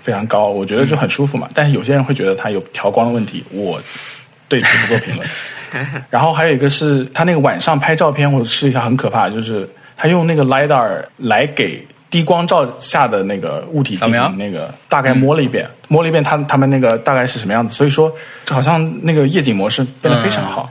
[0.00, 1.48] 非常高，我觉得就很舒服嘛。
[1.52, 3.82] 但是有些人会觉得它有调光的问题，我
[4.48, 5.28] 对此不做评论。
[6.08, 18.12] 然后还有一个是它那个晚上拍照片，我试一下很可怕，就是它用那个 lidar 来给低光照下的那个物体进行那个大概摸了一遍，摸了一遍它他们那个大概是什么样子，所以说
[18.44, 20.68] 这好像那个夜景模式变得非常好。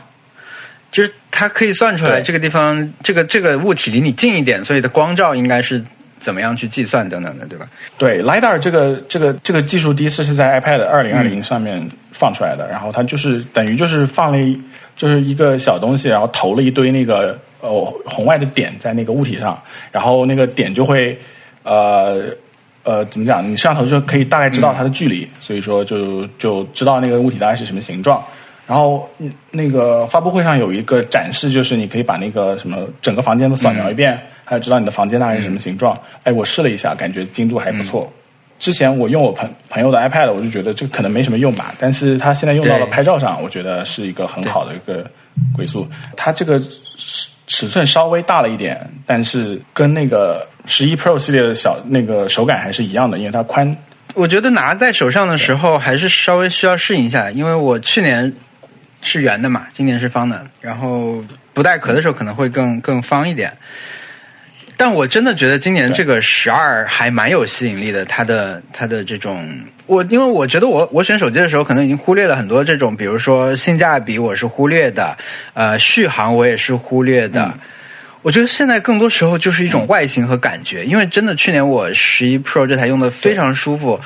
[0.91, 5.79] 就是它可以算出来这个地方，这个这个物体离你近一点，所以的光照应该是
[6.19, 7.67] 怎么样去计算等等的，对吧？
[7.95, 14.59] 对，lidar 这个这个这个技术第一次是在 iPad 二零二零上面放出来的，然后它就是等于就是放了一
[14.95, 17.69] 就是一个小东西，然后投了一堆那个呃
[18.05, 21.19] 红外的点在那个物体上，然后那个点就会
[21.63, 22.25] 呃
[22.83, 23.43] 呃怎么讲？
[23.43, 28.23] 你摄像头就可以大概知道它的距离，所以说就就知道那个物体大概是什么形状。
[28.67, 35.97] 然后嗯那个发布会上有一个展示，就是你可以把那个什么整个房间都扫描一遍，还有知道你的房间大概是什么形状。
[36.23, 38.11] 哎，我试了一下，感觉精度还不错。
[38.59, 45.09] 之前我用我朋朋友的 iPad，我就觉得这可能没什么用吧，但是它现在用到了拍照上，我觉得是一个很好的一个
[45.55, 45.87] 归宿。
[46.15, 46.61] 它这个
[47.59, 53.75] 尺寸稍微大了一点，但是跟那个十一 Pro 系列的小那个手感还是一样的，因为它宽。
[54.13, 58.33] 我觉得拿在手上的时候还是稍微需要适应一下，因为我去年
[59.01, 61.21] 是圆的嘛，今年是方的，然后
[61.53, 63.51] 不带壳的时候可能会更更方一点。
[64.79, 69.45] 但我真的觉得今年这个十二还蛮有吸引力的，它的它的这种，
[69.85, 75.17] 我因为我觉得我我选手机的时候可能已经忽略了很多这种，比如说性价比我是忽略的，
[75.53, 77.53] 呃，续航我也是忽略的。
[78.21, 83.99] 我觉得现在更多时候就是一种外形和感觉，因为真的去年我十一 Pro 这台用的非常舒服。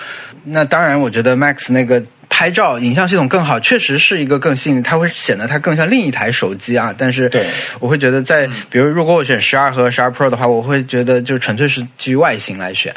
[0.43, 2.03] 那当然，我觉得 Max 那个
[2.36, 6.91] 拍照影像系统更好，确实是一个更吸引，它会显得它更像另一台手机啊。
[6.97, 7.45] 但是对
[7.79, 12.91] 我会觉得在，比如如果我选十二和十二 Pro 的话，我会觉得就纯粹是基于外形来选。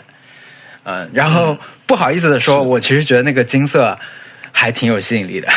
[0.85, 3.95] 嗯，然后不好意思的说，我其实觉得那个金色
[4.51, 5.49] 还挺有吸引力的。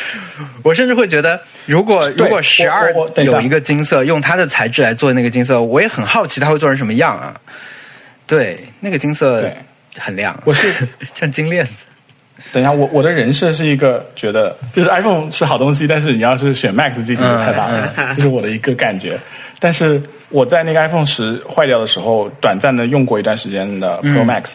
[0.64, 2.90] 我甚至会觉得，如果如果十二
[3.22, 7.38] 有一个金色，用它的材质来做那个金色，我也很好奇它会做成什么样啊。
[8.26, 9.52] 对，那个金色
[9.98, 10.72] 很亮，我是
[11.12, 11.84] 像金链子。
[12.52, 19.18] 等一下，我我的人设是一个觉得就是 iPhone 是好东西，但是你要是选 Max 机型就太大了， 这是我的一个感觉。
[19.58, 24.54] 但是我在那个 iPhone 十坏掉的时候，短暂的用过一段时间的 Pro Max，、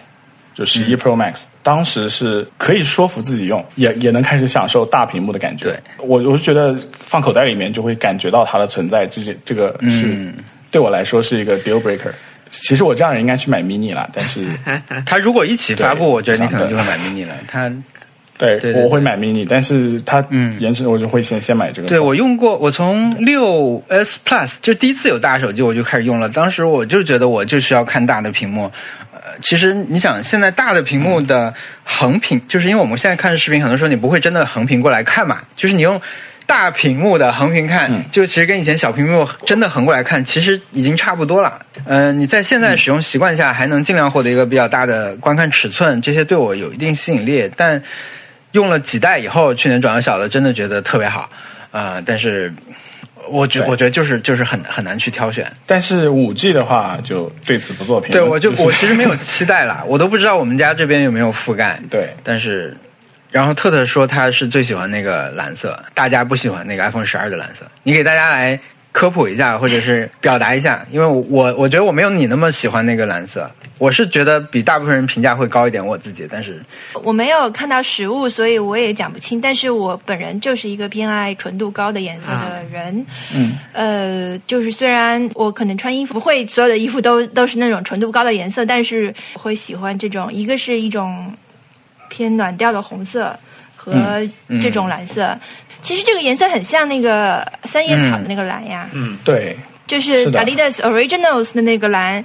[0.54, 5.66] 就十一 Pro Max，、当时是可以说服自己用，也也能开始享受大屏幕的感觉。
[5.66, 10.34] 对我我是觉得放口袋里面就会感觉到它的存在，这些这个是、
[10.72, 12.12] 对我来说是一个 deal breaker。
[12.56, 14.46] 其实我这样人应该去买 mini 了，但是
[15.08, 17.34] 它如果一起发布，我觉得你可能就会买 mini 了。
[17.48, 17.68] 它
[18.38, 20.24] 对对对我会买 mini，但是它
[20.60, 21.88] 延迟我就会先先买这个。
[21.88, 26.30] 对我用过，我从六 S Plus 就第一次有大手机我就开始用了。
[26.30, 28.72] 当时我就觉得我就需要看大的屏幕。
[29.12, 36.00] 呃，其实你想，现在大的屏幕的横屏，就是因为我们现在看视频，很多时候你不会真的横屏过来看嘛，就是你用。
[36.46, 41.60] 大屏幕的横屏看，就其实跟以前小屏幕真的横过来看，其实已经差不多了。
[41.86, 47.50] 嗯、你在现在使用习惯下，还能尽量获得一个比较大的观看尺寸，这些对我有一定吸引力。
[47.56, 47.82] 但
[48.52, 51.30] 用了几代以后，去年转到小的，真的觉得特别好。
[51.72, 52.54] 啊、但是
[53.28, 55.52] 我觉对我觉得就是就是很很难去挑选。
[55.66, 58.30] 但是五 G 的话，就对此不做评对，论。
[58.30, 61.80] 我就是 我其实没有期待了，我都不知道我们家这边有没有覆盖。
[61.90, 62.78] 对但是，
[63.34, 67.66] 然后特特说他是最喜欢那个蓝色，大家不喜欢那个 iPhone 十二的蓝色。
[67.82, 68.58] 你给大家来
[68.92, 76.62] 科普一下，或者是表达一下，因为我我我觉得我没有你那么喜欢那个蓝色，我是觉得比大部分人评价会高一点，我自己，但是
[77.02, 79.42] 我没有看到实物，所以我也讲不清。
[79.42, 83.04] 但是我本人就是一个偏爱纯度高的颜色的人。
[83.34, 91.34] 嗯，呃，就是虽然我可能穿衣服不会所有的衣服都都是那种纯度高的颜色，但是我会喜欢这种，一个是一种
[92.14, 93.36] 偏暖调的红色
[93.76, 93.92] 和
[94.62, 95.36] 这种蓝色。
[95.82, 99.58] 其实这个颜色很像那个三叶草的那个蓝呀，嗯，对，
[99.88, 102.24] 就是是的 Adidas Originals 的那个蓝。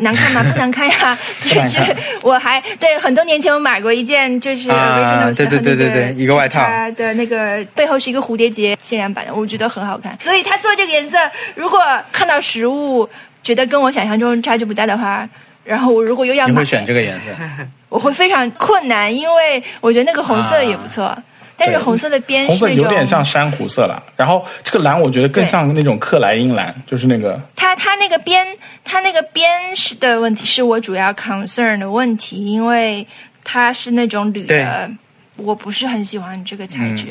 [0.00, 0.52] 难看吗？
[0.52, 1.76] 不难看呀， 就是
[2.22, 10.16] 我还对很多年前我买过一件，就是对对对对对一个外套就是它的那个背后是一个蝴蝶结限量版的，我觉得很好看。
[10.20, 11.18] 所以他做这个颜色，
[11.56, 11.80] 如果
[12.12, 13.08] 看到实物
[13.42, 15.28] 觉得跟我想象中差距不大的话，
[15.64, 17.32] 然后我如果又要买你会，选这个颜色。
[17.88, 21.16] 我会非常困难，因为我觉得那个红色也不错，
[21.56, 28.46] 但是红色的边是红色有点像珊瑚色了，然后这个蓝我觉得更像那种克莱因蓝，就是那个它它那个边，
[28.84, 33.06] 它那个边是的问题，是我主要 concern 的问题，因为
[33.42, 34.90] 它是那种铝的，
[35.36, 37.06] 我不是很喜欢这个材质。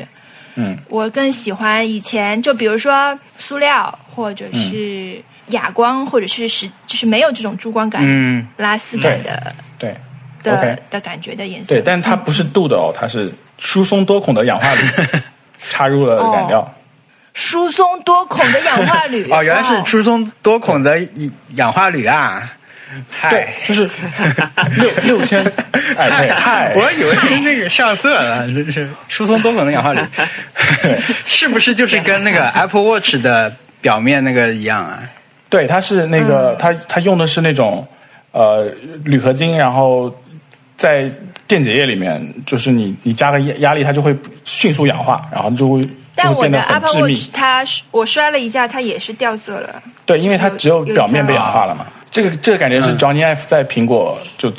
[0.60, 9.96] 嗯，我更喜欢以前，就比如说塑料，或者是哑光，或者是实，就是没有这种珠光感、嗯，拉丝感的对
[10.48, 11.76] 的 OK 的感觉的颜色。
[11.76, 14.82] 对，但它不是镀的哦，它是疏松多孔的氧化铝
[15.70, 16.74] 插入了染料。
[17.34, 19.30] 疏松多孔的氧化铝。
[19.32, 19.84] 哦，原来是哦。
[19.86, 21.00] 疏松多孔的
[21.56, 22.54] 氧化铝啊！
[23.30, 23.88] 对，，就是
[24.78, 25.44] 六 六千，
[25.98, 30.00] 哎对，嗨，我以为是那个上色了，这是疏松多孔的氧化铝，
[31.26, 35.04] 是不是就是跟那个 Apple Watch 的表面那个一样啊？
[35.50, 36.56] 对，它是那个，嗯。
[36.58, 37.86] 它它用的是那种
[38.32, 38.72] 呃
[39.04, 40.10] 铝合金，然后
[40.78, 41.12] 在
[41.48, 47.30] 电解液里面，就是你你加个压压力，它就会迅速氧化，然后就会就但我的会变得很 Apple 致密 Watch。
[47.34, 49.82] 它是我摔了一下，它也是掉色了。
[50.06, 51.86] 对，因为它只有表面被氧化了嘛。
[52.10, 54.54] 这个这个感觉是 Johnny Ive 在苹果就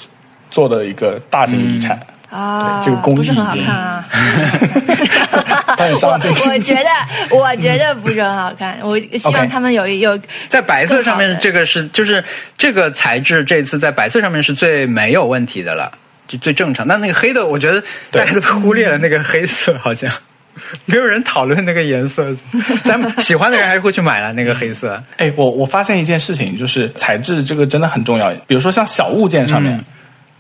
[0.51, 1.99] 做的一个大型遗产。
[2.31, 4.05] 啊，对这个工艺不是很好已经看啊。
[5.79, 6.31] 他很伤心。
[6.31, 6.91] 我 我觉得，
[7.31, 8.77] 我觉得不是很好看。
[8.83, 12.23] 我希望他们有有在白色上面，这个是就是
[12.59, 15.91] 这个材质，这次在白色上面是最没有问题的了，
[16.29, 16.87] 就最正常。
[16.87, 20.12] 但那个黑的，我觉得大家都忽略了那个黑色，好像
[20.87, 22.33] 没有人讨论那个颜色，
[22.85, 25.03] 但喜欢的人还是会去买了那个黑色。
[25.18, 28.31] 哎，我我发现一件事情，就是材质这个真的很重要。
[28.47, 29.85] 比如说像小物件上面，嗯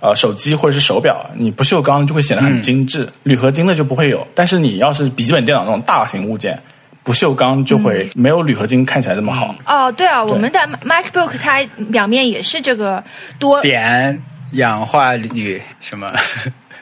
[0.00, 4.24] 呃，手机或者是手表，你不锈钢就会显得很精致，铝合金的就不会有。
[4.32, 6.56] 但是你要是笔记本电脑那种大型物件，
[7.02, 9.52] 不锈钢就会没有铝合金看起来这么好。
[9.66, 11.60] 哦，对啊，我们的 MacBook 它
[11.90, 13.02] 表面也是这个
[13.40, 14.22] 多碘
[14.52, 16.12] 氧化铝什么？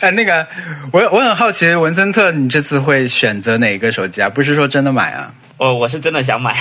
[0.00, 0.46] 哎，那个，
[0.92, 4.28] 我我很好奇，文森特，你这次会选择哪个手机啊？
[4.28, 5.32] 不是说真的买啊？
[5.58, 6.56] 我我是真的想买，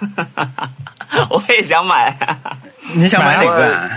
[1.30, 2.16] 我也想买。
[2.94, 3.90] 你想买哪个啊？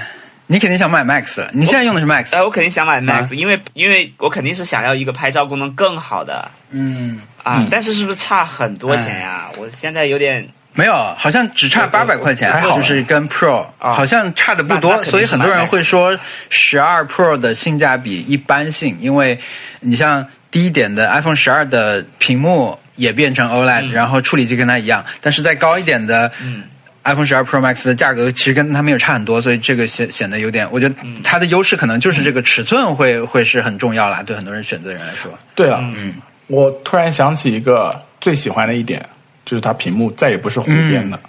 [0.47, 1.47] 你肯定想买 Max。
[1.53, 2.35] 你现在用的是 Max？
[2.35, 9.49] 呃，我肯定想买 Max，因为因为我肯定是想要一个拍照功能更好的嗯，啊，嗯但是是不是差很多钱呀？
[9.57, 13.93] 我现在有点没有，好像只差八百块钱就是跟 Pro 啊。
[13.93, 16.17] 好像差的不多，所以很多人会说
[16.49, 19.39] 十二 Pro 的性价比一般性，因为
[19.80, 26.32] 你像低一点的 iPhone 十二的屏幕也变成 OLED，、然后处理器跟它一样，但是再高一点的。
[26.41, 26.63] 嗯。
[27.01, 30.93] iPhone 十二 Pro Max 的价格其实跟它没有差很多，所以这个显显得有点，我觉得
[31.24, 35.32] 它的优势可能就是这个尺寸会会是很重要啦，对很多人选择的人来说。
[35.55, 36.13] 对了，嗯，
[36.47, 39.03] 我突然想起一个最喜欢的一点，
[39.49, 41.19] 就是它屏幕再也不是弧边的。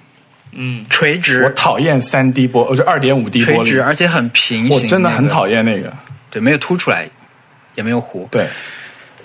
[0.52, 5.90] 嗯，垂直我，讨厌三 D 玻，我，就二点五 D 垂玻璃，直而且很平行，我真的很讨厌，厌那个。
[6.28, 7.08] 对，没有凸出来，
[7.76, 8.28] 也没有弧。
[8.28, 8.46] 对，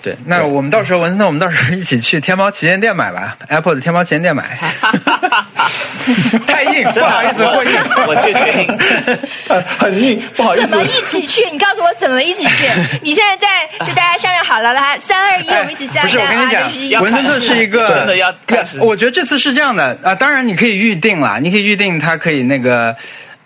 [0.06, 4.44] 对，那我们到时候文森特，我们到时候一起去天猫旗舰店买吧，Apple 的天猫旗舰店买。
[6.46, 7.72] 太 硬，不好意思，过硬。
[8.06, 8.78] 我就决定，
[9.48, 10.84] 很很硬，不好意思怎么。
[10.84, 11.50] 一起去？
[11.50, 12.68] 你告诉我怎么一起去？
[13.02, 16.26] 你现在在就大家商量好了，来三二一，我们一起下不是，我！
[16.28, 22.94] 跟你讲文森特是一个真的要开始我觉得这次是这样的啊，当然你可以预定啦，你可以预定，它可以那个。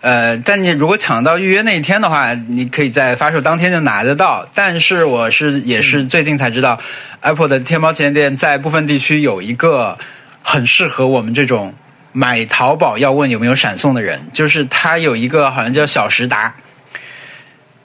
[0.01, 4.45] 呃，但你如果抢到预约那一天的话，你可以在发售当天就拿得到。
[4.53, 6.79] 但是我是也是最近才知道、
[7.19, 9.97] a p p l e 的天猫旗舰店在部分地区有一个
[10.41, 11.73] 很适合我们这种
[12.11, 16.51] 买淘宝要问有没有闪送的人，就是它有一个好像叫小时达，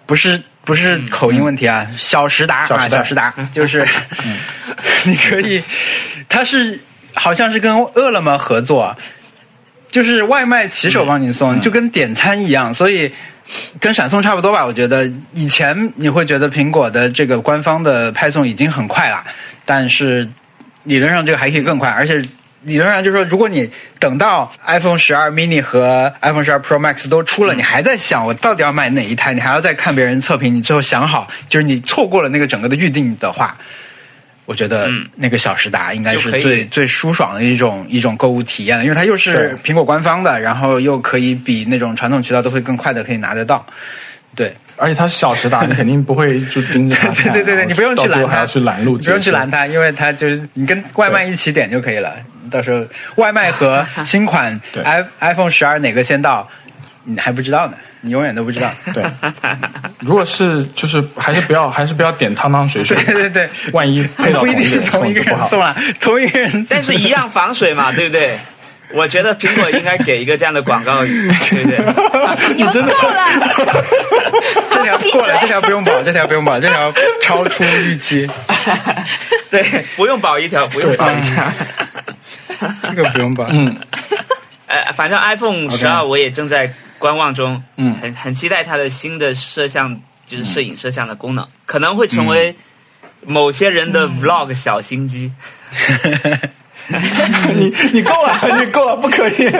[0.06, 2.96] 不是不是口音问题啊，小时达啊，小时达。
[2.96, 3.86] 小时达就是
[5.04, 5.62] 你可以，
[6.28, 6.80] 它是
[7.12, 8.96] 好像是跟饿了么合作，
[9.97, 13.11] 就是外卖骑手帮你送，就跟点餐一样，所以
[13.80, 14.62] 跟闪送差不多吧。
[14.62, 19.24] 我觉得以前你会觉得苹果的这个官方的派送已经很快了，
[19.64, 20.28] 但是
[20.84, 22.22] 理论上这个还可以更快，而且
[22.64, 33.57] 理论上就是说，如果你等到 iPhone 十二 mini 和 iPhone 十二 Pro Max 都出了，你还在想我到底要买哪一台，你还要再看别人测评，你最后想好，就是你错过了那个整个的预定的话。
[34.47, 43.66] 我觉得嗯那个小时达应该是最最舒爽的一种一种购物体验了，因为它又是苹果官方的，然后又可以比那种传统渠道都会更快的可以拿得到。
[44.34, 47.11] 对，而且它是小时达，你肯定不会就盯着它。
[47.32, 49.51] 对对对对，你不用去拦它，去拦路，你不用去拦。
[49.51, 52.14] 它，因为它就是你跟外卖一起点就可以了。
[52.49, 52.86] 到时候
[53.16, 56.49] 外卖和 新款对 i iPhone 十二哪个先到，
[57.09, 58.68] 你还不知道呢，你永远都不知道。
[58.92, 59.04] 对，
[60.00, 68.38] 如果是就是还是不要还是不要点汤汤水水， 对对对，万一配到不一定是同一个同一个人人送了，同一个人，但是一样防水嘛，对不对？
[68.92, 71.78] 我觉得苹果应该给一个这样的广告语，对不对？
[72.54, 73.24] 你们够了，
[74.70, 75.48] 这条闭过了，这嘴！
[75.48, 78.28] 条不用保，这条不用保，这条超出预期，
[79.50, 81.52] 对，不用保一条，不用保一条。
[82.94, 83.44] 这个不用保。
[83.50, 83.76] 嗯，
[84.68, 92.55] 呃，反正 iPhone 十二我也正在观望中，嗯很很期待它的新的摄像，就是摄影摄像的功能，可能会成为
[93.24, 95.32] 某些人的 Vlog 小心机。
[97.57, 99.51] 你你够了，你够了，不可以。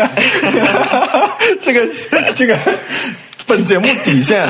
[1.61, 1.89] 这个
[2.37, 2.57] 这个
[3.47, 4.49] 本节目底线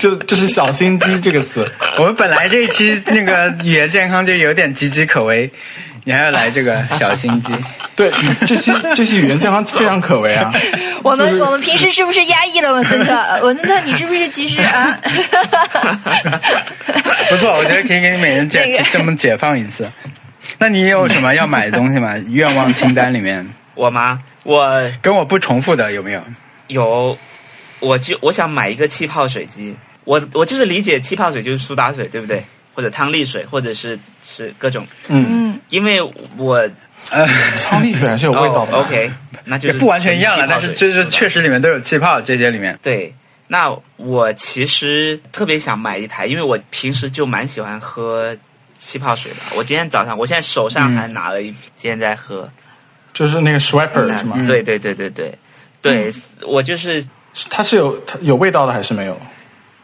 [0.00, 1.70] 就就是小心机这个词。
[1.98, 5.48] 我们本来这一期那个语言健康就有点岌岌可危，
[6.06, 7.52] 你还要来这个 小心机。
[7.96, 8.12] 对，
[8.46, 10.52] 这些这些语言健康非常可为啊。
[11.02, 13.12] 我们就是我们平时是不是压抑了文森特？
[13.12, 14.96] 呃文森特，你是不是其实啊？
[17.28, 19.90] 不错，我觉得可以给你每人解这个这么解放一次。
[20.58, 22.16] 那你有什么要买的东西吗？
[22.28, 23.44] 愿望清单里面
[23.74, 24.20] 我吗？
[24.44, 26.22] 我跟我不重复的有没有？
[26.68, 27.18] 有，
[27.80, 29.74] 我就我想买一个气泡水机。
[30.04, 32.44] 我我就是理解气泡水就是苏打水，对不对？
[32.74, 33.98] 或者汤力水，或者是
[34.36, 34.86] 是各种。
[35.08, 36.00] 嗯，嗯，因为
[36.36, 36.56] 我
[37.10, 37.26] 呃，
[37.62, 38.72] 汤力水还是有味道的。
[38.76, 39.10] 哦 OK，
[39.44, 42.78] 那就是不完全一样了，但是就是确实里面都有气泡，这些里面。
[42.82, 43.14] 对。
[43.48, 48.36] 那我其实特别想买一台，因为我平时就蛮喜欢喝
[48.76, 49.38] 气泡水的。
[49.56, 52.50] 我今天早上，我现在手上还拿了一瓶，今天在喝。
[53.14, 54.34] 就是那个 Schweppes 是吗？
[54.36, 55.32] 嗯对对对对对
[55.80, 56.12] 对，
[56.42, 57.02] 我就是
[57.48, 59.16] 它是有它有味道的还是没有？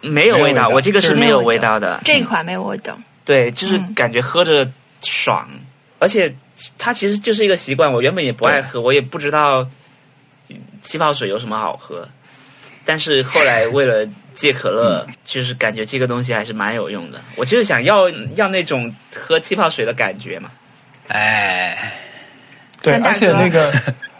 [0.00, 2.00] 没有味道，味道我这个是没有味道的。
[2.05, 3.00] 这一款没有我懂。
[3.24, 4.68] 对，就是嗯感觉喝着
[5.02, 5.48] 爽，
[5.98, 6.34] 而且
[6.76, 7.92] 它其实就是一个习惯。
[7.92, 9.68] 我原本也不爱喝，我也不知道
[10.80, 12.08] 气泡水有什么好喝，
[12.84, 17.20] 但是后来为了戒可乐，就是感觉这个东西还是蛮有用的。
[17.36, 20.50] 我就是想要要那种喝气泡水的感觉嘛。
[21.08, 21.92] 哎，
[22.80, 23.72] 对，而且那个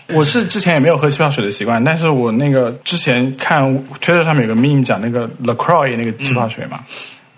[0.09, 6.85] 我是之前也没有喝气泡水的习惯，但是我那个之前看推特上面有个 meme 讲那个 Lacroix 那个气泡水嘛，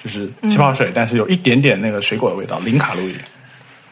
[0.05, 3.16] 就是气泡水，但是有一点点那个水果的味道，零卡路里。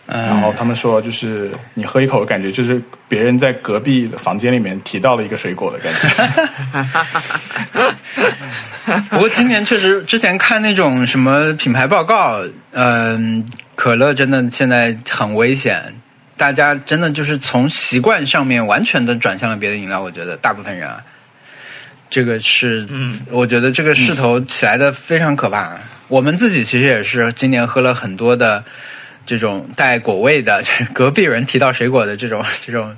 [0.04, 6.08] 然嗯，后他们说，就是你喝一口，感觉就是别人在隔壁的房间里面提到了一个水果的感觉。
[9.08, 12.42] 不过今年确实，之前看那种什么品牌报告，
[12.72, 15.82] 嗯、可乐真的现在很危险，
[16.36, 20.02] 大家真的就是从习惯上面完全的转向了别的饮料。
[20.02, 21.00] 我觉得大部分人啊，
[22.10, 25.78] 这个是，嗯，我觉得这个势头起来的非常可怕。
[26.12, 28.62] 我们自己其实也是今年喝了很多的
[29.24, 32.94] 这种带果味的， 就是隔壁人提到水果的这种 这种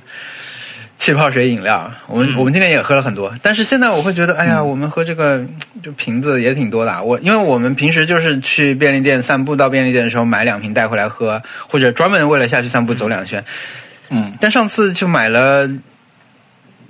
[0.98, 1.88] 气泡水饮料。
[2.08, 5.40] 我们、嗯我们今年也喝了很多，但是现在我会觉得，哎呀，我们喝这个
[5.80, 7.00] 就瓶子也挺多的啊。
[7.00, 13.44] 我因为我们平时就是去便利店散步，到便利店的时候买两瓶带回来喝，或者专门为了下去散步走两圈。
[14.10, 15.70] 嗯，但上次就买了。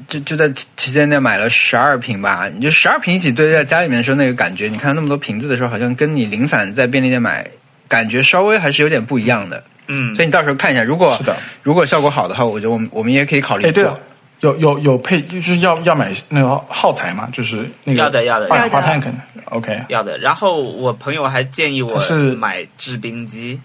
[0.09, 7.47] 就就在旗舰店买了十二瓶吧，你就十二瓶一起堆在家里面的时候，那个感觉，你看到那么多瓶子的时候，好像跟你零散在便利店买，
[7.89, 9.63] 感觉稍微还是有点不一样的。
[9.87, 13.99] 嗯所以你到时候看一下，如果是的，如果效果好的话，我觉得我们我们也可以考虑哎，对了。，
[14.41, 19.83] 有有有配，就是要要买那个耗材嘛，就是那个要的要的二氧化碳可能 OK。
[19.89, 20.19] 要的。
[20.19, 23.61] 然后我朋友还建议我它是买制冰机，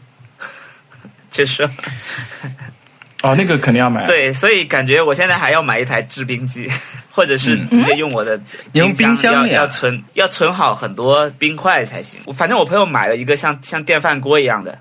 [1.32, 1.70] 就是
[3.22, 6.70] 哦，那个肯定要买。，对，所以感觉我现在还要买一台制冰机，
[7.12, 8.40] 或者是直接用我的
[8.72, 12.20] 你用冰箱要要存要存好很多冰块才行。
[12.34, 14.78] 反正我朋友买了一个像像电饭锅一样的，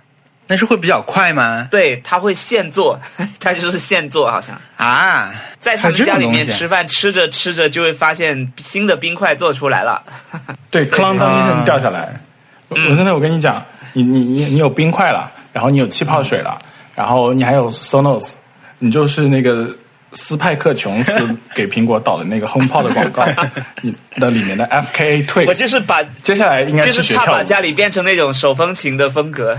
[0.46, 1.66] 那是会比较快吗？
[1.70, 2.98] 对，他会现做，
[3.40, 10.00] 他就是现做，好像啊，在他们家里面吃饭，吃着吃着就会发现新的冰块做出来了。
[10.70, 12.20] 对，哐啷当一声掉下来。
[12.68, 13.60] 我我真的，我跟你讲，
[13.94, 16.56] 你你你你有冰块了，然后你有气泡水了，
[16.98, 18.32] 然后你还有 Sonos，
[18.80, 19.70] 你就是那个
[20.14, 21.12] 斯派克琼斯
[21.54, 23.24] 给苹果导的那个 HomePod 的广告，
[23.82, 25.46] 你的里面的 FKA Twigs。
[25.46, 27.44] 我就是把接下来应该就是是差把。
[27.44, 29.56] 家里变成那种手风琴的风格。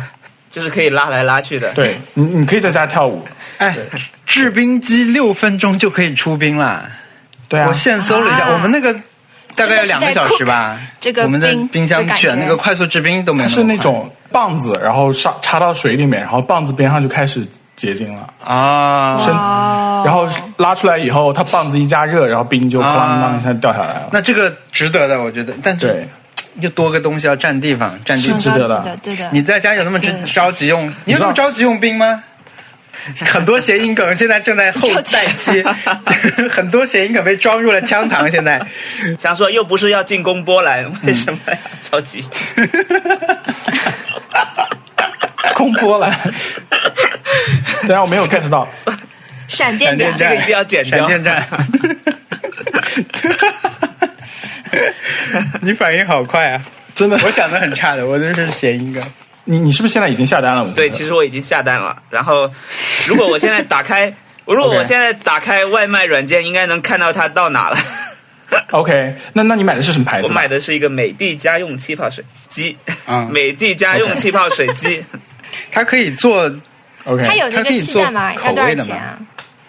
[0.51, 1.71] 就是可以拉来拉去的。
[1.73, 3.23] 对你，你可以在家跳舞。
[3.59, 3.77] 哎，
[4.25, 6.89] 制冰机六分钟就可以出冰了。
[7.47, 8.99] 对啊我，现搜了一下，啊我们那个
[9.59, 10.79] 大概要两个小时吧。
[10.99, 17.45] 这个我们在冰冰箱选那个快速制冰都没它有快是那种棒子，然后上插到水里面，然后棒子边上就开始
[17.75, 18.27] 结晶了。
[18.43, 19.17] 啊。
[19.19, 20.27] 深哦，然后
[20.57, 24.09] 拉出来以后，它棒子一加热，然后冰就哐啷当一下掉下来了。
[24.11, 26.09] 那这个值得的，我觉得，但是对，
[26.59, 28.39] 又多个东西要占地方，占地方。
[28.39, 29.27] 是值得的，对的。
[29.31, 30.91] 你在家有那么着着急用？
[31.05, 32.23] 你有那么着急用冰吗？
[33.25, 35.63] 很多谐音梗现在正在后待期，
[36.49, 38.29] 很多谐音梗被装入了枪膛。
[38.29, 38.61] 现在
[39.17, 42.25] 想说又不是要进攻波兰，为什么要着急？
[45.55, 46.17] 攻波兰。
[47.81, 48.67] 虽然，我没有 get 到。
[49.47, 51.47] 闪电战闪电战这个一定要剪掉闪电战。
[55.61, 56.61] 你反应好快啊！
[56.93, 59.03] 真的，我想的很差的，我这是谐音梗。
[59.49, 60.63] 你你是不是现在已经下单了？
[60.63, 61.99] 我对，其实我已经下单了。
[62.11, 62.51] 然后，
[63.07, 64.13] 如果我现在打开，
[64.45, 67.77] 如果我现在打开外卖软件，应该能看到它到哪了。
[68.69, 70.27] OK，那那你买的是什么牌子？
[70.27, 72.77] 我买的是一个美的家用气泡水机，
[73.07, 75.03] 嗯美的家用气泡水机。
[75.71, 76.43] 它可以做
[77.05, 78.33] ，OK，它有那个它可以做气弹吗？
[78.35, 79.19] 口要多少味的吗钱啊？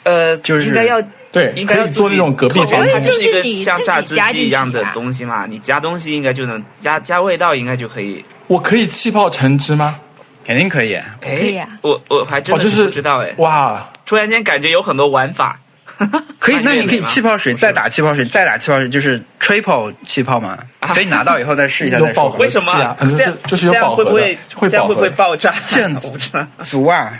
[0.03, 1.01] 呃，就是应该要
[1.33, 3.13] 对，应该要可以做那种隔壁房间就。
[3.15, 8.23] 就是一个像榨汁机一样的啊东西嘛，你加东西应该就能加加味道，应该就可以。
[8.51, 9.97] 我可以气泡橙汁吗？
[10.45, 10.97] 肯定可以。
[10.97, 15.57] 哎，可以啊我我还真哦，的是是不知道哎，哇，突然间感觉有很多玩法。
[16.41, 20.59] 可以，那你可以气泡水，再打气泡水，再打气泡水，就是 triple 气泡嘛？
[20.81, 22.29] 可以拿到以后再试一下 再说。
[22.41, 25.55] 为什么这样就是有这样饱和的会不会会这样会不会爆炸？
[25.69, 27.13] 这我不知道足啊！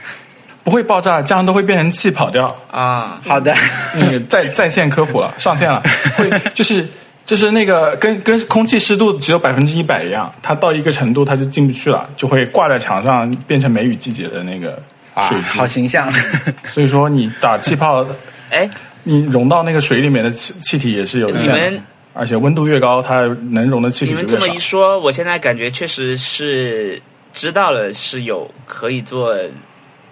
[0.65, 2.45] 不会爆炸，这样都会变成气跑掉。
[2.73, 3.21] 啊。
[3.25, 3.55] 好的，
[3.95, 5.81] 那个在在线科普了，上线了，
[6.17, 6.85] 会就是
[7.31, 14.83] 就是那个跟跟空气湿度只有百分之一百一样，它到一个程度它就进不去了，就会挂在墙上变成梅雨季节的那个
[15.15, 15.65] 啊水，好。
[15.65, 16.13] 形象。
[16.67, 18.05] 所以说你打气泡，
[18.51, 18.69] 哎，
[19.05, 21.83] 你融到那个水里面的气气体也是有你限的们，
[22.15, 23.21] 而且温度越高，它
[23.51, 24.59] 能融的气体越少你们这么一。
[24.59, 27.01] 说，我现在感觉确实是
[27.33, 29.39] 知道了是有可以做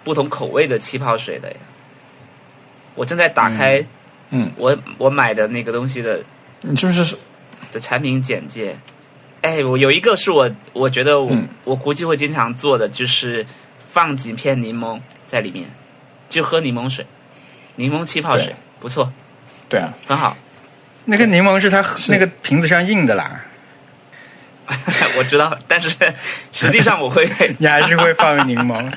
[0.05, 1.57] 不同口味的气泡水的呀。
[2.95, 3.83] 我正在打开
[4.29, 6.21] 嗯，我我买的那个东西的
[6.61, 7.17] 你是不是
[7.71, 8.77] 的产品简介。
[9.41, 13.45] 哎，我有一个是我我觉得我、嗯我估计会经常做的，就是
[13.91, 15.65] 放几片柠檬在里面，
[16.27, 17.05] 就喝柠檬水，
[17.75, 19.09] 柠檬气泡水不错，
[19.69, 19.93] 对啊？
[20.07, 20.35] 很好。
[21.05, 23.41] 那个柠檬是它那个瓶子上印的啦，
[25.17, 25.89] 我知道，但是
[26.51, 28.91] 实际上我会 你还是会放柠檬。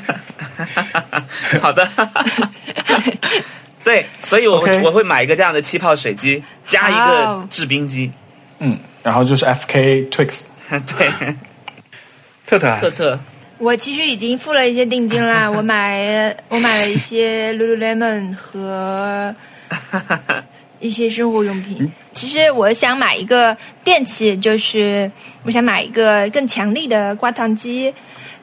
[1.60, 1.88] 好的。
[3.84, 8.10] 对，所以我 OK 我会买一个这样的气泡水机，加一个哦制冰机。
[8.58, 11.12] 嗯，然后就是 FK Twix， 对，
[12.46, 13.18] 特特啊，特特
[13.58, 19.34] 我其实已经付了一些定金啦， 我买我买了一些 Lululemon 和
[20.80, 21.90] 一些生活用品。
[22.12, 25.10] 其实我想买一个电器，就是
[25.42, 27.92] 我想买一个更强力的挂烫机。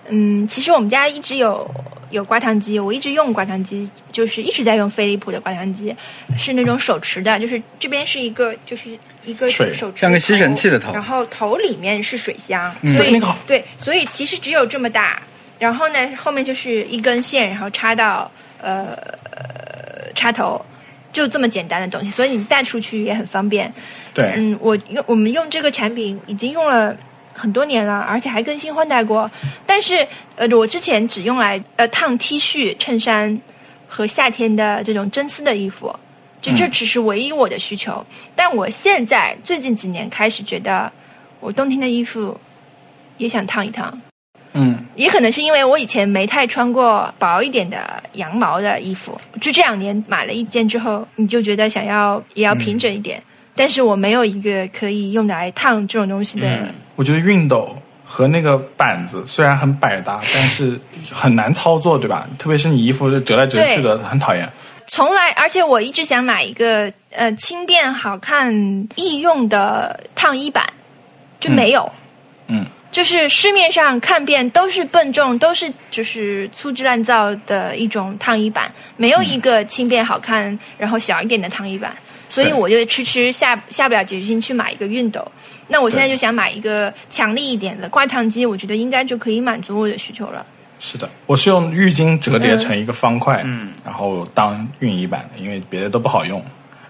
[0.07, 1.69] 嗯，其实我们家一直有
[2.11, 5.95] 有挂烫机，我一直用挂烫机，就是一直在用飞利浦的挂烫机，
[6.37, 8.89] 是那种手持的，就是这边是一个就是
[9.25, 15.21] 一个水手持像个吸尘器的头然后头里面是水箱，嗯所以对那个对，所以其实只有这么大，
[15.57, 18.29] 然后呢后面就是一根线，然后插到
[18.61, 18.97] 呃
[20.13, 20.63] 插头，
[21.11, 23.71] 就这么简单的东西，所以你带出去也很方便。
[24.13, 26.93] 对，嗯，我用我们用这个产品已经用了
[27.33, 29.29] 很多年了，而且还更新换代过。
[29.65, 33.39] 但是呃，我之前只用来呃烫 T 恤、衬衫
[33.87, 35.93] 和夏天的这种真丝的衣服，
[36.41, 38.03] 就这只是唯一我的需求。
[38.35, 40.91] 但我现在最近几年开始觉得，
[41.39, 42.39] 我冬天的衣服
[43.17, 44.01] 也想烫一烫。
[44.53, 53.23] 嗯，也可能是因为我以前没太穿过薄一点的羊毛的衣服，就这两年买了一件之后，你就觉得想要也要平整一点。
[53.61, 56.67] 但是我没有一个可以用来烫这种东西的。
[56.95, 60.79] 我觉得熨斗和那个板子虽然很百搭，但是
[61.11, 62.27] 很难操作，对吧？
[62.39, 64.49] 特别是你衣服折来折去的，很讨厌。
[64.87, 68.51] 从来，而且我一直想买一个呃轻便、好看、
[68.95, 70.65] 易用的烫衣板，
[71.39, 71.87] 就没有。
[72.47, 81.95] 嗯，就是市面上看遍都是笨重，都是就是粗制滥造的一种烫衣板，没有一个轻便、好看，然后小一点的烫衣板。
[82.31, 85.29] 所以我就迟迟下下不了决心去买一个熨斗。
[85.67, 90.45] 那我现在就想买一个强力一点的挂烫机，我觉得应该就可以满足我的需求了。
[90.79, 96.41] 是的，我是用浴巾折叠成一个方块，嗯，然后当熨衣板的，因为别的都不好用。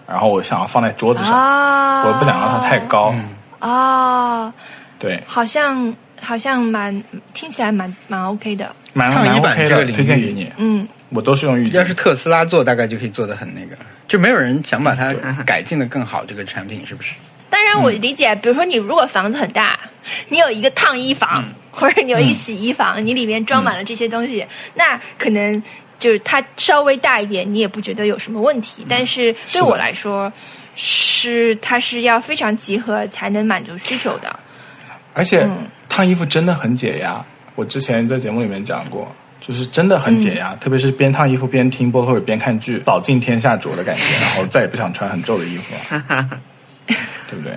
[0.06, 3.12] 然后我想要放在桌子上，啊我不想让它太高。
[3.58, 4.52] 啊，
[5.00, 7.02] 对，好像好像蛮
[7.34, 8.70] 听起来蛮蛮 OK 的。
[8.92, 9.08] 蛮
[9.38, 10.52] OK 的，这个领域推荐给你。
[10.56, 11.84] 嗯，我都是用浴巾要。
[11.84, 13.76] 是特斯拉做，大概就可以做的很那个，
[14.12, 15.10] 就没有人想把它
[15.46, 16.22] 改进的更好。
[16.22, 17.14] 这个产品是不是？
[17.48, 19.80] 当然我理解，比如说你如果房子很大，
[20.28, 25.62] 你有一个烫衣房，或者你有一个洗衣房，你里面装满了这些东西，那可能
[25.98, 28.84] 就是它稍微大一点，你也不觉得有什么问题。
[28.86, 30.30] 但是对我来说，
[30.76, 34.38] 是它是要非常集合才能满足需求的。
[35.14, 35.56] 而且嗯
[35.88, 37.24] 烫衣服真的很解压。
[37.54, 39.10] 我之前在节目里面讲过，
[39.44, 46.40] 就是真的很解压，特别是边烫衣服边听播客或者边看剧，扫尽天下浊的感觉， 然后再也不想穿很皱的衣服了，
[46.86, 47.52] 对不对？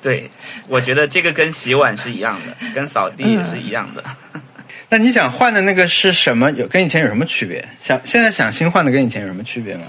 [0.00, 0.30] 对，
[0.68, 4.04] 我觉得这个跟洗碗是一样的，跟扫地也是一样的。
[4.88, 6.50] 那你想换的那个是什么？
[6.52, 7.66] 有跟以前有什么区别？
[7.80, 9.82] 想现在想新换的跟以前有什么区别吗？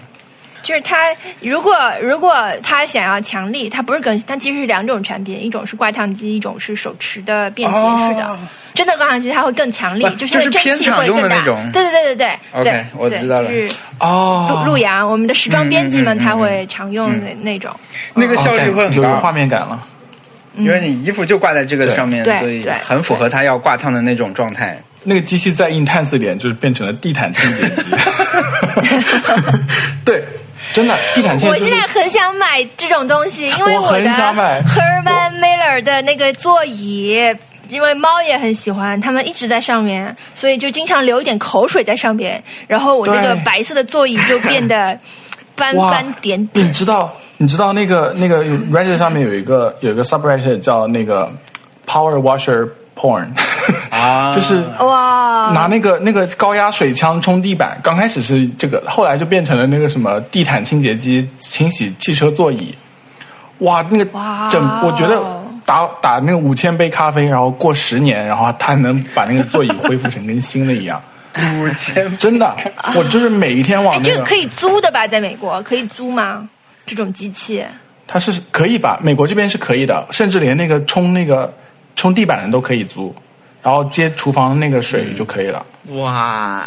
[0.66, 7.78] 就是他，如果如果他想要强力，它不是更新，它其实是两种产品，一种是挂烫机，一种是手持的便携
[8.08, 8.26] 式的。
[8.26, 8.40] 哦
[8.74, 11.36] 真的挂烫机它会更强力，就是偏场用会更大。
[11.38, 17.72] 的那种对对对对对 OK，对，对我知道了就是哦陆陆阳，我们的时装编辑们他会常用的那种。
[18.14, 19.82] 那个效率会很高有画，面感了。
[20.58, 24.78] 因为你衣服就挂在这个上面，对所以很符合他要挂烫的那种状态。
[25.04, 27.84] 那个机器再 intense 点，就是变成了地毯清洁机。
[30.04, 30.22] 对，
[30.76, 37.34] 真的地毯线就是我现在很想买这种东西， 因为我很的想买 Herman Miller 的那个座椅，
[37.70, 45.00] 因为猫也很喜欢，它们一直在上面，所以就经常流一点口水在上面，然后我那个白色的座椅就变得
[45.56, 46.74] 斑斑点点你。
[46.74, 51.32] 知道，你知道那个那个 Reddit 上面有一个有一个 subreddit 叫那个
[51.88, 53.28] Power Washer Porn，
[53.90, 62.74] 啊 就是哇，拿那个那个高压水枪冲地板，刚开始是这个，后来就变成了那个什么地毯清洁机清洗汽车座椅。
[63.60, 65.22] 哇，那个哇整，我觉得
[65.66, 71.02] 打打那个五千杯咖啡，然后过十年，然后它能把那个座椅恢复成跟新的一样。
[71.60, 72.56] 五千真的，
[72.96, 75.06] 我就是每一天往哎，那个，这个可以租的吧？
[75.06, 76.48] 在美国可以租吗？
[76.86, 77.62] 这种机器？
[78.08, 78.98] 它是可以吧？
[79.02, 81.54] 美国这边是可以的，甚至连那个冲那个
[81.96, 83.14] 冲地板的都可以租，
[83.62, 85.66] 然后接厨房那个水就可以了。
[85.90, 86.64] 哇，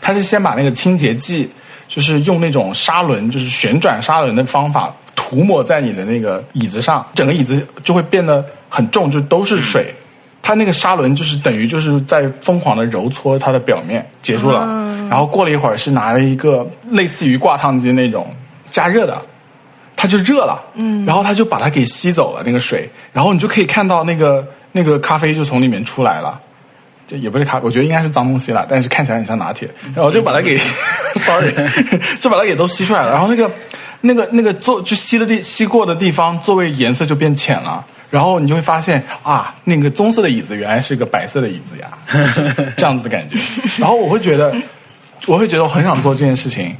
[0.00, 1.50] 他是先把那个清洁剂，
[1.88, 9.94] 就是用那种砂轮，就是旋转砂轮的方法涂抹在你的那个椅子上，整个椅子就会变得很重，就都是水。
[10.42, 14.60] 它那个砂轮就是等于就是在疯狂的揉搓它的表面，结束了。
[15.10, 18.34] 然后过了一会儿是拿了一个类似于挂烫机那种
[18.70, 19.20] 加热的，
[20.00, 26.40] 它就热了，嗯，然后它就把它给吸走了那个水，然后你就可以看到那个那个咖啡就从里面出来了。
[27.06, 30.56] 这也不是咖，我觉得应该是脏东西了，但是看起来很像拿铁，然后就把它给，
[31.20, 31.52] sorry，
[32.18, 33.50] 就把它给都吸出来了，然后那个
[34.00, 41.90] 那个那个座就吸的地吸过的地方，座位颜色就变浅了，然后你就会发现啊，那个棕色的椅子原来是个白色的椅子呀，
[42.74, 43.36] 这样子的感觉，
[43.76, 44.54] 然后我会觉得，
[45.26, 46.74] 我会觉得我很想做这件事情，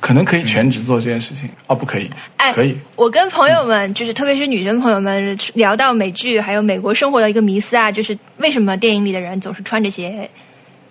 [0.00, 10.28] 可能可以全职做这件事情，哦，不可以，哎，可以，我跟朋友们，就是特别是女生朋友们聊到美剧还有美国生活的一个迷思啊，就是为什么电影里的人总是穿着鞋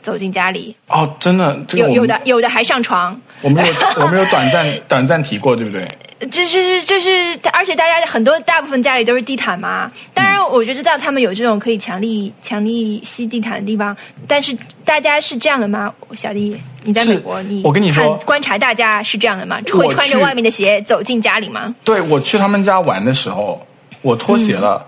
[0.01, 5.85] 走进家里，哦，真的，这个有有的有的还上床， 我们有我们有短暂 短暂提过，对不对？
[6.30, 7.09] 就是就是，
[7.53, 9.89] 而且大家很多大部分家里都是地毯嘛。
[10.13, 13.95] 当然，我就知道他们有这种可以强力强力吸地毯的地方，
[14.27, 14.53] 但是
[14.84, 15.93] 大家是这样的吗？
[16.17, 16.53] 小弟，
[16.84, 19.61] 你在美国，你我跟你说观察大家是这样的吗？
[19.71, 21.73] 会穿着外面的鞋走进家里吗？
[21.85, 23.65] 对我去他们家玩的时候，
[24.01, 24.85] 我脱鞋了，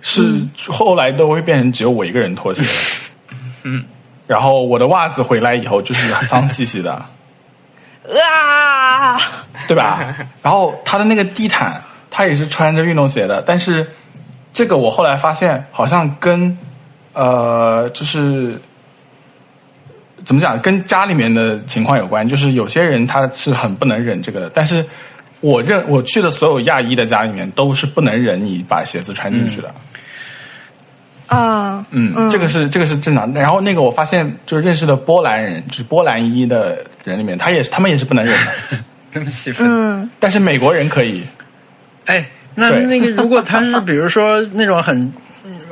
[0.00, 2.68] 是后来都会变成只有我一个人脱鞋了。
[3.64, 3.84] 嗯，
[4.30, 6.92] 然后我的袜子回来以后就是脏兮兮的，
[8.24, 9.18] 啊！
[9.66, 10.14] 对吧？
[10.40, 13.84] 然后他的那个地毯，他也是穿着运动鞋的，但是
[14.52, 16.56] 这个我后来发现好像跟
[17.12, 18.56] 呃，就是
[20.24, 22.28] 怎么讲，跟家里面的情况有关。
[22.28, 24.86] 就是有些人他是很不能忍这个的，但是
[25.40, 29.74] 我认我去的所有亚裔的家里面都是不能忍你把鞋子穿进去的。
[31.30, 33.40] 啊，嗯，这个是这个是正常的。
[33.40, 38.78] 然后那个我发现，就是认识的波兰人，就是波兰裔的人里面，他也是他们也是不能忍的，
[39.12, 39.64] 那么细分。
[39.70, 41.22] 嗯，但是美国人可以。
[42.06, 42.26] 哎，
[42.56, 45.12] 那那个如果他是比如说那种很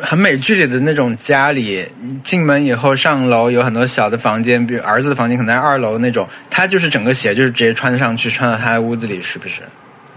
[0.01, 1.85] 很美剧里的那种家里，
[2.23, 9.61] 进门以后上楼有很多小的房间，比如儿子的房间可能在二楼那种，他就是整个鞋就是直接穿上去，穿到他的屋子里，是不是？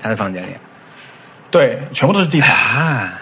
[0.03, 0.47] 他的房间里
[1.49, 2.55] 对，全部都是地毯。
[2.55, 3.20] 啊？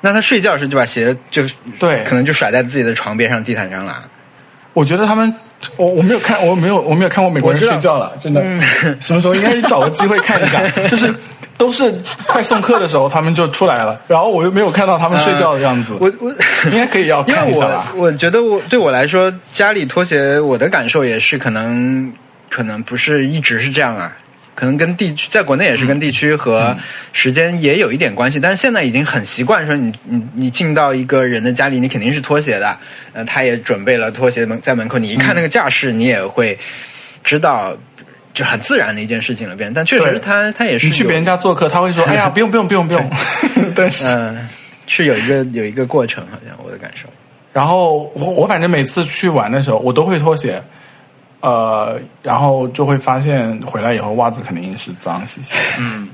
[0.00, 1.42] 那他睡觉时就把鞋就
[1.78, 4.02] 对可能就甩在自己的床边上地毯上了。
[4.72, 5.34] 我觉得他们，
[5.76, 8.40] 我我没有看，我没有我没有看过美国人睡觉了，真的。
[9.00, 10.62] 什么时候应该找个机会看一下？
[10.88, 11.12] 就是
[11.58, 11.92] 都是
[12.26, 15.94] 快送客的时候，他们就出来了，然后我又没有看到他们睡觉的样子。
[16.00, 16.30] 我我
[16.70, 17.92] 应该可以要看一下吧？
[17.96, 22.10] 我觉得我对我来说，家里拖鞋，我的感受也是可能
[22.48, 24.16] 可能不是一直是这样啊，
[24.60, 26.76] 可能跟地区在国内也是跟地区和
[27.14, 32.76] 时间也有一点关系，但是现在已经很习惯说你你你进到一个人的家里，你肯定是拖鞋的，
[33.14, 36.58] 呃，他也准备了拖鞋门在门口，你一看那个架势，你也会
[37.24, 37.74] 知道。
[38.32, 43.10] 就很自然的一件事情了，变，但确实他他也是你去别人家做客，他会说：“哎呀，不用不用不用不用。”
[43.74, 44.48] 但 是，嗯、
[44.86, 47.08] 是有一个有一个过程，好像我的感受。
[47.52, 50.62] 然后我我反正每次去玩的时候，我都会脱鞋，
[51.40, 55.60] 呃，然后就会发现回来以后袜子肯定是脏兮兮的。
[55.78, 56.08] 嗯，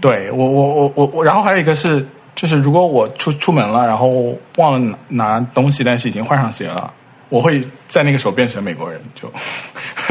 [0.00, 6.92] 对我我我我我，然后还有一个是，就是如果我出出门了，然后忘了拿拿东西，但是已经换上鞋了，
[7.28, 9.32] 我会在那个时候变成美国人，就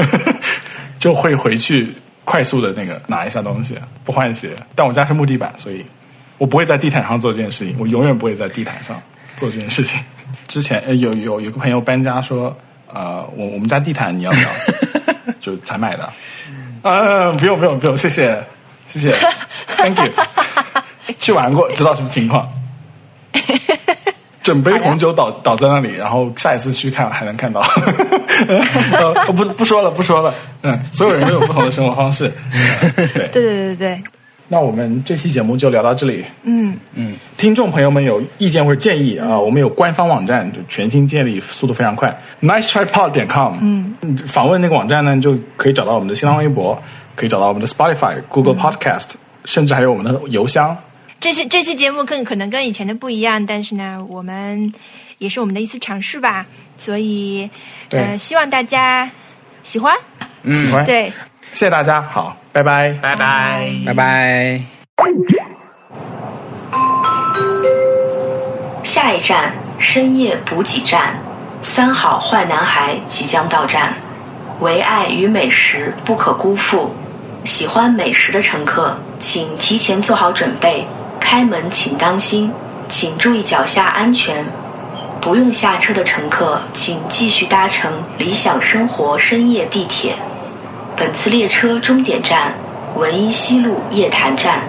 [1.00, 1.94] 就会回去
[2.24, 4.50] 快速的那个拿一下东西，不换鞋。
[4.74, 5.86] 但我家是木地板，所以
[6.38, 9.02] 我不会在地毯上做这件事情，我永远不会在地毯上
[9.38, 10.00] 做这件事情。
[10.48, 12.56] 之前呃有有有个朋友搬家说，
[12.96, 14.50] 呃，我我们家地毯你要不要？
[15.40, 16.04] 就才买的。
[16.82, 18.42] 啊，不用不用不用，谢谢
[18.88, 19.16] 谢谢
[19.78, 20.12] ，Thank you。
[21.20, 22.50] 去玩过，知道什么情况。
[24.42, 27.62] 整杯红酒倒倒在那里，然后下一次去看还能看到。
[28.94, 32.32] 呃，不不说了不说了，嗯，所有人都有不同的生活方式。
[32.54, 34.04] 嗯，对对对对对，
[34.48, 36.24] 那我们这期节目就聊到这里。
[36.44, 36.78] 嗯。
[36.94, 42.08] 嗯，听众朋友们有意见或者建议啊、我们有官方网站，就全新建立，速度非常快
[42.42, 43.58] ，nicetrypod 点 com。
[43.60, 43.96] 嗯，
[44.28, 46.82] 访问那个网站呢，就可以找到我们的新浪微博，
[47.16, 49.14] 可以找到我们的 Spotify、Google Podcast，、
[49.46, 50.78] 甚至还有我们的邮箱。
[51.20, 54.72] 这期这期节目更可能跟以前的不一样，但是呢，我们
[55.18, 56.46] 也是我们的一次尝试吧，
[56.78, 57.50] 所以
[57.90, 58.00] 对。
[58.00, 59.10] 呃，希望大家
[59.64, 59.96] 喜欢。
[60.54, 61.12] 喜欢，对，
[61.54, 62.94] 谢谢大家，好，拜拜。
[63.02, 64.62] 拜拜，拜拜。
[68.82, 71.20] 下一站深夜补给站，
[71.62, 73.96] 三好坏男孩即将到站。
[74.62, 76.92] 唯爱与美食不可辜负，
[77.44, 80.88] 喜欢美食的乘客请提前做好准备，
[81.20, 82.54] 开门请当心，
[82.88, 84.46] 请注意脚下安全。
[85.20, 90.16] 不用下车的乘客请继续搭乘理想生活深夜地铁。
[90.98, 92.54] 本次列车终点站
[92.96, 94.64] 文一西路夜坛站。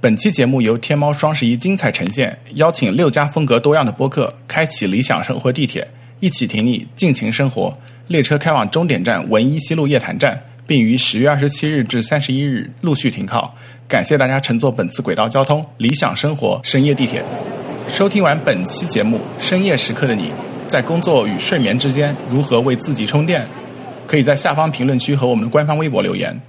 [0.00, 5.88] 本期节目由天猫双十一精彩呈现，邀请六家风格多样的播客，开启理想生活地铁，
[6.20, 7.76] 一起挺你，尽情生活。
[8.06, 13.52] 列车开往终点站文一西路夜坛站，并于十月二十七日至三十一日陆续停靠。
[13.88, 17.24] 感谢大家乘坐本次轨道交通理想生活深夜地铁。
[17.88, 20.30] 收听完本期节目，深夜时刻的你，
[20.70, 23.44] 在工作与睡眠之间如何为自己充电？
[24.06, 26.40] 可以在下方评论区和我们的官方微博留言。